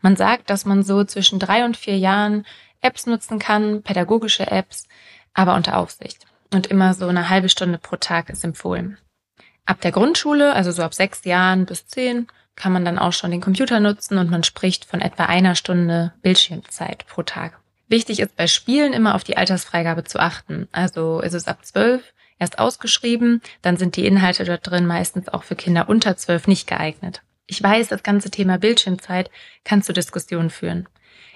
Man 0.01 0.15
sagt, 0.15 0.49
dass 0.49 0.65
man 0.65 0.83
so 0.83 1.03
zwischen 1.03 1.39
drei 1.39 1.65
und 1.65 1.77
vier 1.77 1.97
Jahren 1.97 2.45
Apps 2.81 3.05
nutzen 3.07 3.39
kann, 3.39 3.81
pädagogische 3.81 4.51
Apps, 4.51 4.87
aber 5.33 5.55
unter 5.55 5.77
Aufsicht. 5.77 6.25
Und 6.53 6.67
immer 6.67 6.93
so 6.93 7.07
eine 7.07 7.29
halbe 7.29 7.49
Stunde 7.49 7.77
pro 7.77 7.95
Tag 7.95 8.29
ist 8.29 8.43
empfohlen. 8.43 8.97
Ab 9.65 9.81
der 9.81 9.91
Grundschule, 9.91 10.53
also 10.53 10.71
so 10.71 10.83
ab 10.83 10.93
sechs 10.93 11.25
Jahren 11.25 11.65
bis 11.65 11.87
zehn, 11.87 12.27
kann 12.55 12.71
man 12.71 12.85
dann 12.85 12.99
auch 12.99 13.13
schon 13.13 13.31
den 13.31 13.41
Computer 13.41 13.79
nutzen 13.79 14.17
und 14.17 14.29
man 14.29 14.43
spricht 14.43 14.85
von 14.85 15.01
etwa 15.01 15.25
einer 15.25 15.55
Stunde 15.55 16.13
Bildschirmzeit 16.21 17.05
pro 17.07 17.23
Tag. 17.23 17.59
Wichtig 17.87 18.19
ist 18.19 18.35
bei 18.35 18.47
Spielen 18.47 18.93
immer 18.93 19.15
auf 19.15 19.23
die 19.23 19.37
Altersfreigabe 19.37 20.03
zu 20.03 20.19
achten. 20.19 20.67
Also 20.71 21.19
ist 21.19 21.33
es 21.33 21.47
ab 21.47 21.65
zwölf 21.65 22.13
erst 22.39 22.59
ausgeschrieben, 22.59 23.41
dann 23.61 23.77
sind 23.77 23.95
die 23.95 24.05
Inhalte 24.05 24.43
dort 24.43 24.69
drin 24.69 24.85
meistens 24.85 25.29
auch 25.29 25.43
für 25.43 25.55
Kinder 25.55 25.89
unter 25.89 26.17
zwölf 26.17 26.47
nicht 26.47 26.67
geeignet. 26.67 27.21
Ich 27.47 27.61
weiß, 27.61 27.89
das 27.89 28.03
ganze 28.03 28.31
Thema 28.31 28.57
Bildschirmzeit 28.57 29.29
kann 29.63 29.83
zu 29.83 29.93
Diskussionen 29.93 30.49
führen. 30.49 30.87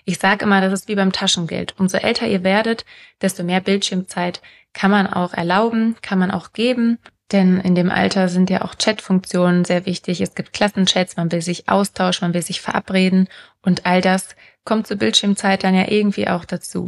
Ich 0.05 0.17
sage 0.17 0.45
immer, 0.45 0.59
das 0.61 0.73
ist 0.73 0.87
wie 0.87 0.95
beim 0.95 1.11
Taschengeld. 1.11 1.75
Umso 1.77 1.97
älter 1.97 2.27
ihr 2.27 2.43
werdet, 2.43 2.85
desto 3.21 3.43
mehr 3.43 3.61
Bildschirmzeit 3.61 4.41
kann 4.73 4.91
man 4.91 5.07
auch 5.07 5.33
erlauben, 5.33 5.95
kann 6.01 6.19
man 6.19 6.31
auch 6.31 6.53
geben. 6.53 6.97
Denn 7.31 7.59
in 7.59 7.75
dem 7.75 7.91
Alter 7.91 8.27
sind 8.27 8.49
ja 8.49 8.63
auch 8.63 8.73
Chatfunktionen 8.75 9.65
sehr 9.65 9.85
wichtig. 9.85 10.19
Es 10.19 10.33
gibt 10.33 10.51
Klassenchats, 10.51 11.15
man 11.15 11.31
will 11.31 11.43
sich 11.43 11.69
austauschen, 11.69 12.27
man 12.27 12.33
will 12.33 12.41
sich 12.41 12.59
verabreden. 12.59 13.27
Und 13.61 13.85
all 13.85 14.01
das 14.01 14.35
kommt 14.63 14.87
zur 14.87 14.97
Bildschirmzeit 14.97 15.63
dann 15.63 15.75
ja 15.75 15.87
irgendwie 15.89 16.27
auch 16.27 16.45
dazu. 16.45 16.87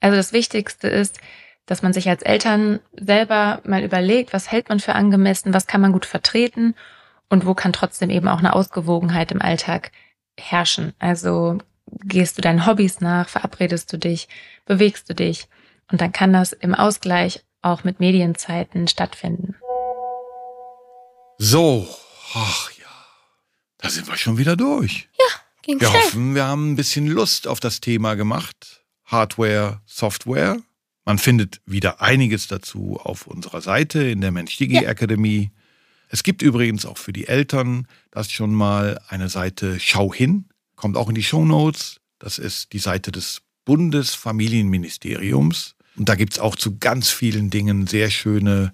Also 0.00 0.16
das 0.16 0.32
Wichtigste 0.32 0.88
ist, 0.88 1.20
dass 1.66 1.82
man 1.82 1.92
sich 1.92 2.08
als 2.08 2.22
Eltern 2.22 2.80
selber 2.98 3.60
mal 3.64 3.82
überlegt, 3.82 4.32
was 4.32 4.50
hält 4.50 4.68
man 4.68 4.80
für 4.80 4.94
angemessen, 4.94 5.52
was 5.52 5.66
kann 5.66 5.80
man 5.80 5.92
gut 5.92 6.06
vertreten 6.06 6.74
und 7.28 7.44
wo 7.44 7.54
kann 7.54 7.72
trotzdem 7.72 8.08
eben 8.10 8.28
auch 8.28 8.38
eine 8.38 8.54
Ausgewogenheit 8.54 9.32
im 9.32 9.42
Alltag 9.42 9.90
herrschen. 10.38 10.94
Also 10.98 11.58
gehst 12.04 12.38
du 12.38 12.42
deinen 12.42 12.66
Hobbys 12.66 13.00
nach, 13.00 13.28
verabredest 13.28 13.92
du 13.92 13.98
dich, 13.98 14.28
bewegst 14.64 15.08
du 15.10 15.14
dich 15.14 15.48
und 15.90 16.00
dann 16.00 16.12
kann 16.12 16.32
das 16.32 16.52
im 16.52 16.74
Ausgleich 16.74 17.44
auch 17.62 17.84
mit 17.84 18.00
Medienzeiten 18.00 18.86
stattfinden. 18.88 19.56
So, 21.38 21.86
ach 22.34 22.70
ja, 22.78 22.86
da 23.78 23.90
sind 23.90 24.08
wir 24.08 24.16
schon 24.16 24.38
wieder 24.38 24.56
durch. 24.56 25.08
Ja, 25.18 25.24
ging 25.62 25.80
Wir 25.80 25.88
schnell. 25.88 26.00
hoffen, 26.02 26.34
wir 26.34 26.44
haben 26.46 26.72
ein 26.72 26.76
bisschen 26.76 27.06
Lust 27.06 27.46
auf 27.46 27.60
das 27.60 27.80
Thema 27.80 28.14
gemacht. 28.14 28.84
Hardware, 29.04 29.80
Software. 29.84 30.56
Man 31.06 31.18
findet 31.18 31.60
wieder 31.66 32.00
einiges 32.02 32.48
dazu 32.48 32.98
auf 33.02 33.28
unserer 33.28 33.60
Seite 33.60 34.02
in 34.02 34.20
der 34.20 34.32
Mensch 34.32 34.56
Digi 34.58 34.82
Ja. 34.82 34.92
Es 36.08 36.22
gibt 36.24 36.42
übrigens 36.42 36.84
auch 36.84 36.98
für 36.98 37.12
die 37.12 37.28
Eltern 37.28 37.86
das 38.10 38.30
schon 38.30 38.52
mal 38.52 39.00
eine 39.08 39.28
Seite 39.28 39.78
Schau 39.80 40.12
hin, 40.12 40.46
kommt 40.74 40.96
auch 40.96 41.08
in 41.08 41.14
die 41.14 41.22
Show 41.22 41.44
Notes. 41.44 42.00
Das 42.18 42.38
ist 42.38 42.72
die 42.72 42.80
Seite 42.80 43.12
des 43.12 43.42
Bundesfamilienministeriums. 43.64 45.76
Und 45.96 46.08
da 46.08 46.16
gibt's 46.16 46.40
auch 46.40 46.56
zu 46.56 46.78
ganz 46.78 47.10
vielen 47.10 47.50
Dingen 47.50 47.86
sehr 47.86 48.10
schöne 48.10 48.72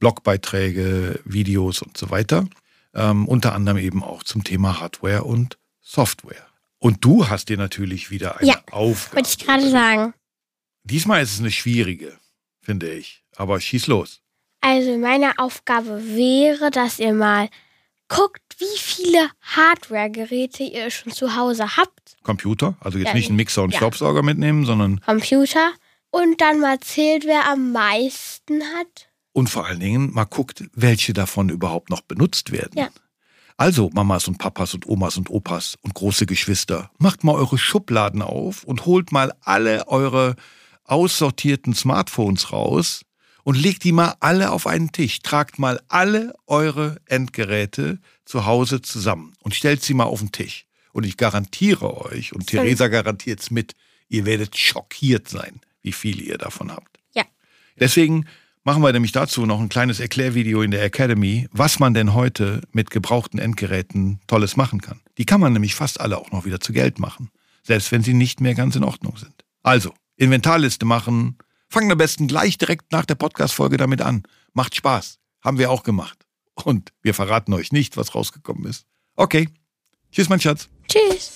Blogbeiträge, 0.00 1.20
Videos 1.24 1.80
und 1.82 1.96
so 1.96 2.10
weiter. 2.10 2.46
Ähm, 2.94 3.26
unter 3.26 3.54
anderem 3.54 3.78
eben 3.78 4.02
auch 4.02 4.22
zum 4.22 4.44
Thema 4.44 4.80
Hardware 4.80 5.24
und 5.24 5.56
Software. 5.80 6.46
Und 6.78 7.02
du 7.04 7.28
hast 7.28 7.48
dir 7.48 7.56
natürlich 7.56 8.10
wieder 8.10 8.38
eine 8.38 8.48
Ja, 8.48 8.60
Aufgabe. 8.70 9.16
Wollte 9.16 9.30
ich 9.30 9.38
gerade 9.38 9.70
sagen. 9.70 10.12
Diesmal 10.84 11.22
ist 11.22 11.32
es 11.34 11.40
eine 11.40 11.50
schwierige, 11.50 12.18
finde 12.60 12.92
ich. 12.92 13.22
Aber 13.36 13.60
schieß 13.60 13.86
los. 13.88 14.20
Also 14.60 14.96
meine 14.98 15.38
Aufgabe 15.38 16.02
wäre, 16.14 16.70
dass 16.70 16.98
ihr 16.98 17.12
mal 17.12 17.48
guckt, 18.08 18.42
wie 18.58 18.78
viele 18.78 19.30
Hardware-Geräte 19.42 20.62
ihr 20.62 20.90
schon 20.90 21.12
zu 21.12 21.36
Hause 21.36 21.76
habt. 21.76 22.16
Computer, 22.22 22.76
also 22.80 22.98
jetzt 22.98 23.08
Ja, 23.08 23.14
nicht 23.14 23.28
einen 23.28 23.36
Mixer 23.36 23.62
und 23.62 23.72
ja. 23.72 23.78
Staubsauger 23.78 24.22
mitnehmen, 24.22 24.64
sondern 24.64 25.00
Computer. 25.00 25.72
Und 26.10 26.40
dann 26.40 26.60
mal 26.60 26.78
zählt, 26.80 27.24
wer 27.26 27.50
am 27.50 27.72
meisten 27.72 28.62
hat. 28.78 29.08
und 29.32 29.48
vor 29.50 29.66
allen 29.66 29.80
Dingen 29.80 30.12
mal 30.14 30.24
guckt, 30.26 30.62
welche 30.74 31.12
davon 31.12 31.48
überhaupt 31.48 31.90
noch 31.90 32.02
benutzt 32.02 32.52
werden. 32.52 32.78
Ja. 32.78 32.88
Also 33.56 33.90
Mamas 33.92 34.28
und 34.28 34.38
Papas 34.38 34.74
und 34.74 34.86
Omas 34.86 35.16
und 35.16 35.28
Opas 35.30 35.76
und 35.82 35.94
große 35.94 36.26
Geschwister, 36.26 36.90
macht 36.98 37.24
mal 37.24 37.34
eure 37.34 37.58
Schubladen 37.58 38.22
auf 38.22 38.62
und 38.64 38.86
holt 38.86 39.10
mal 39.12 39.32
alle 39.40 39.88
eure 39.88 40.36
aussortierten 40.84 41.74
Smartphones 41.74 42.52
raus 42.52 43.04
und 43.42 43.56
legt 43.56 43.84
die 43.84 43.92
mal 43.92 44.14
alle 44.20 44.50
auf 44.50 44.66
einen 44.66 44.92
Tisch. 44.92 45.20
Tragt 45.20 45.58
mal 45.58 45.80
alle 45.88 46.34
eure 46.46 46.96
Endgeräte 47.06 47.98
zu 48.24 48.46
Hause 48.46 48.82
zusammen 48.82 49.34
und 49.40 49.54
stellt 49.54 49.82
sie 49.82 49.94
mal 49.94 50.04
auf 50.04 50.20
den 50.20 50.32
Tisch. 50.32 50.66
Und 50.92 51.04
ich 51.04 51.16
garantiere 51.16 51.96
euch, 52.04 52.32
und 52.32 52.48
Sorry. 52.48 52.66
Theresa 52.66 52.88
garantiert's 52.88 53.50
mit, 53.50 53.74
ihr 54.08 54.24
werdet 54.26 54.56
schockiert 54.56 55.28
sein, 55.28 55.60
wie 55.82 55.92
viele 55.92 56.22
ihr 56.22 56.38
davon 56.38 56.70
habt. 56.70 57.00
Ja. 57.14 57.24
Deswegen 57.78 58.26
machen 58.62 58.82
wir 58.82 58.92
nämlich 58.92 59.12
dazu 59.12 59.44
noch 59.44 59.60
ein 59.60 59.68
kleines 59.68 60.00
Erklärvideo 60.00 60.62
in 60.62 60.70
der 60.70 60.82
Academy, 60.82 61.48
was 61.50 61.80
man 61.80 61.94
denn 61.94 62.14
heute 62.14 62.62
mit 62.72 62.90
gebrauchten 62.90 63.38
Endgeräten 63.38 64.20
Tolles 64.26 64.56
machen 64.56 64.80
kann. 64.80 65.00
Die 65.18 65.26
kann 65.26 65.40
man 65.40 65.52
nämlich 65.52 65.74
fast 65.74 66.00
alle 66.00 66.16
auch 66.18 66.30
noch 66.30 66.44
wieder 66.44 66.60
zu 66.60 66.72
Geld 66.72 66.98
machen, 66.98 67.30
selbst 67.62 67.92
wenn 67.92 68.02
sie 68.02 68.14
nicht 68.14 68.40
mehr 68.40 68.54
ganz 68.54 68.76
in 68.76 68.84
Ordnung 68.84 69.16
sind. 69.16 69.34
Also, 69.62 69.92
Inventarliste 70.16 70.84
machen. 70.84 71.38
Fangen 71.68 71.90
am 71.90 71.98
besten 71.98 72.28
gleich 72.28 72.58
direkt 72.58 72.92
nach 72.92 73.04
der 73.04 73.16
Podcast-Folge 73.16 73.76
damit 73.76 74.00
an. 74.00 74.22
Macht 74.52 74.74
Spaß. 74.74 75.18
Haben 75.42 75.58
wir 75.58 75.70
auch 75.70 75.82
gemacht. 75.82 76.26
Und 76.54 76.92
wir 77.02 77.14
verraten 77.14 77.52
euch 77.52 77.72
nicht, 77.72 77.96
was 77.96 78.14
rausgekommen 78.14 78.64
ist. 78.66 78.86
Okay. 79.16 79.48
Tschüss, 80.12 80.28
mein 80.28 80.40
Schatz. 80.40 80.68
Tschüss. 80.88 81.32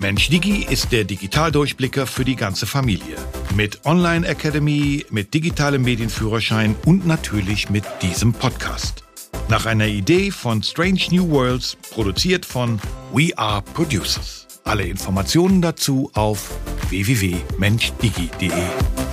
Mensch 0.00 0.28
Digi 0.28 0.66
ist 0.68 0.92
der 0.92 1.04
Digitaldurchblicker 1.04 2.06
für 2.06 2.24
die 2.24 2.36
ganze 2.36 2.66
Familie. 2.66 3.16
Mit 3.54 3.86
Online 3.86 4.26
Academy, 4.26 5.06
mit 5.10 5.32
digitalem 5.32 5.82
Medienführerschein 5.82 6.74
und 6.84 7.06
natürlich 7.06 7.70
mit 7.70 7.84
diesem 8.02 8.32
Podcast. 8.32 9.04
Nach 9.48 9.66
einer 9.66 9.86
Idee 9.86 10.30
von 10.30 10.62
Strange 10.62 11.00
New 11.10 11.30
Worlds, 11.30 11.76
produziert 11.90 12.44
von 12.44 12.80
We 13.12 13.30
Are 13.38 13.62
Producers. 13.62 14.43
Alle 14.64 14.84
Informationen 14.84 15.60
dazu 15.60 16.10
auf 16.14 16.50
www.menschdigi.de. 16.88 19.03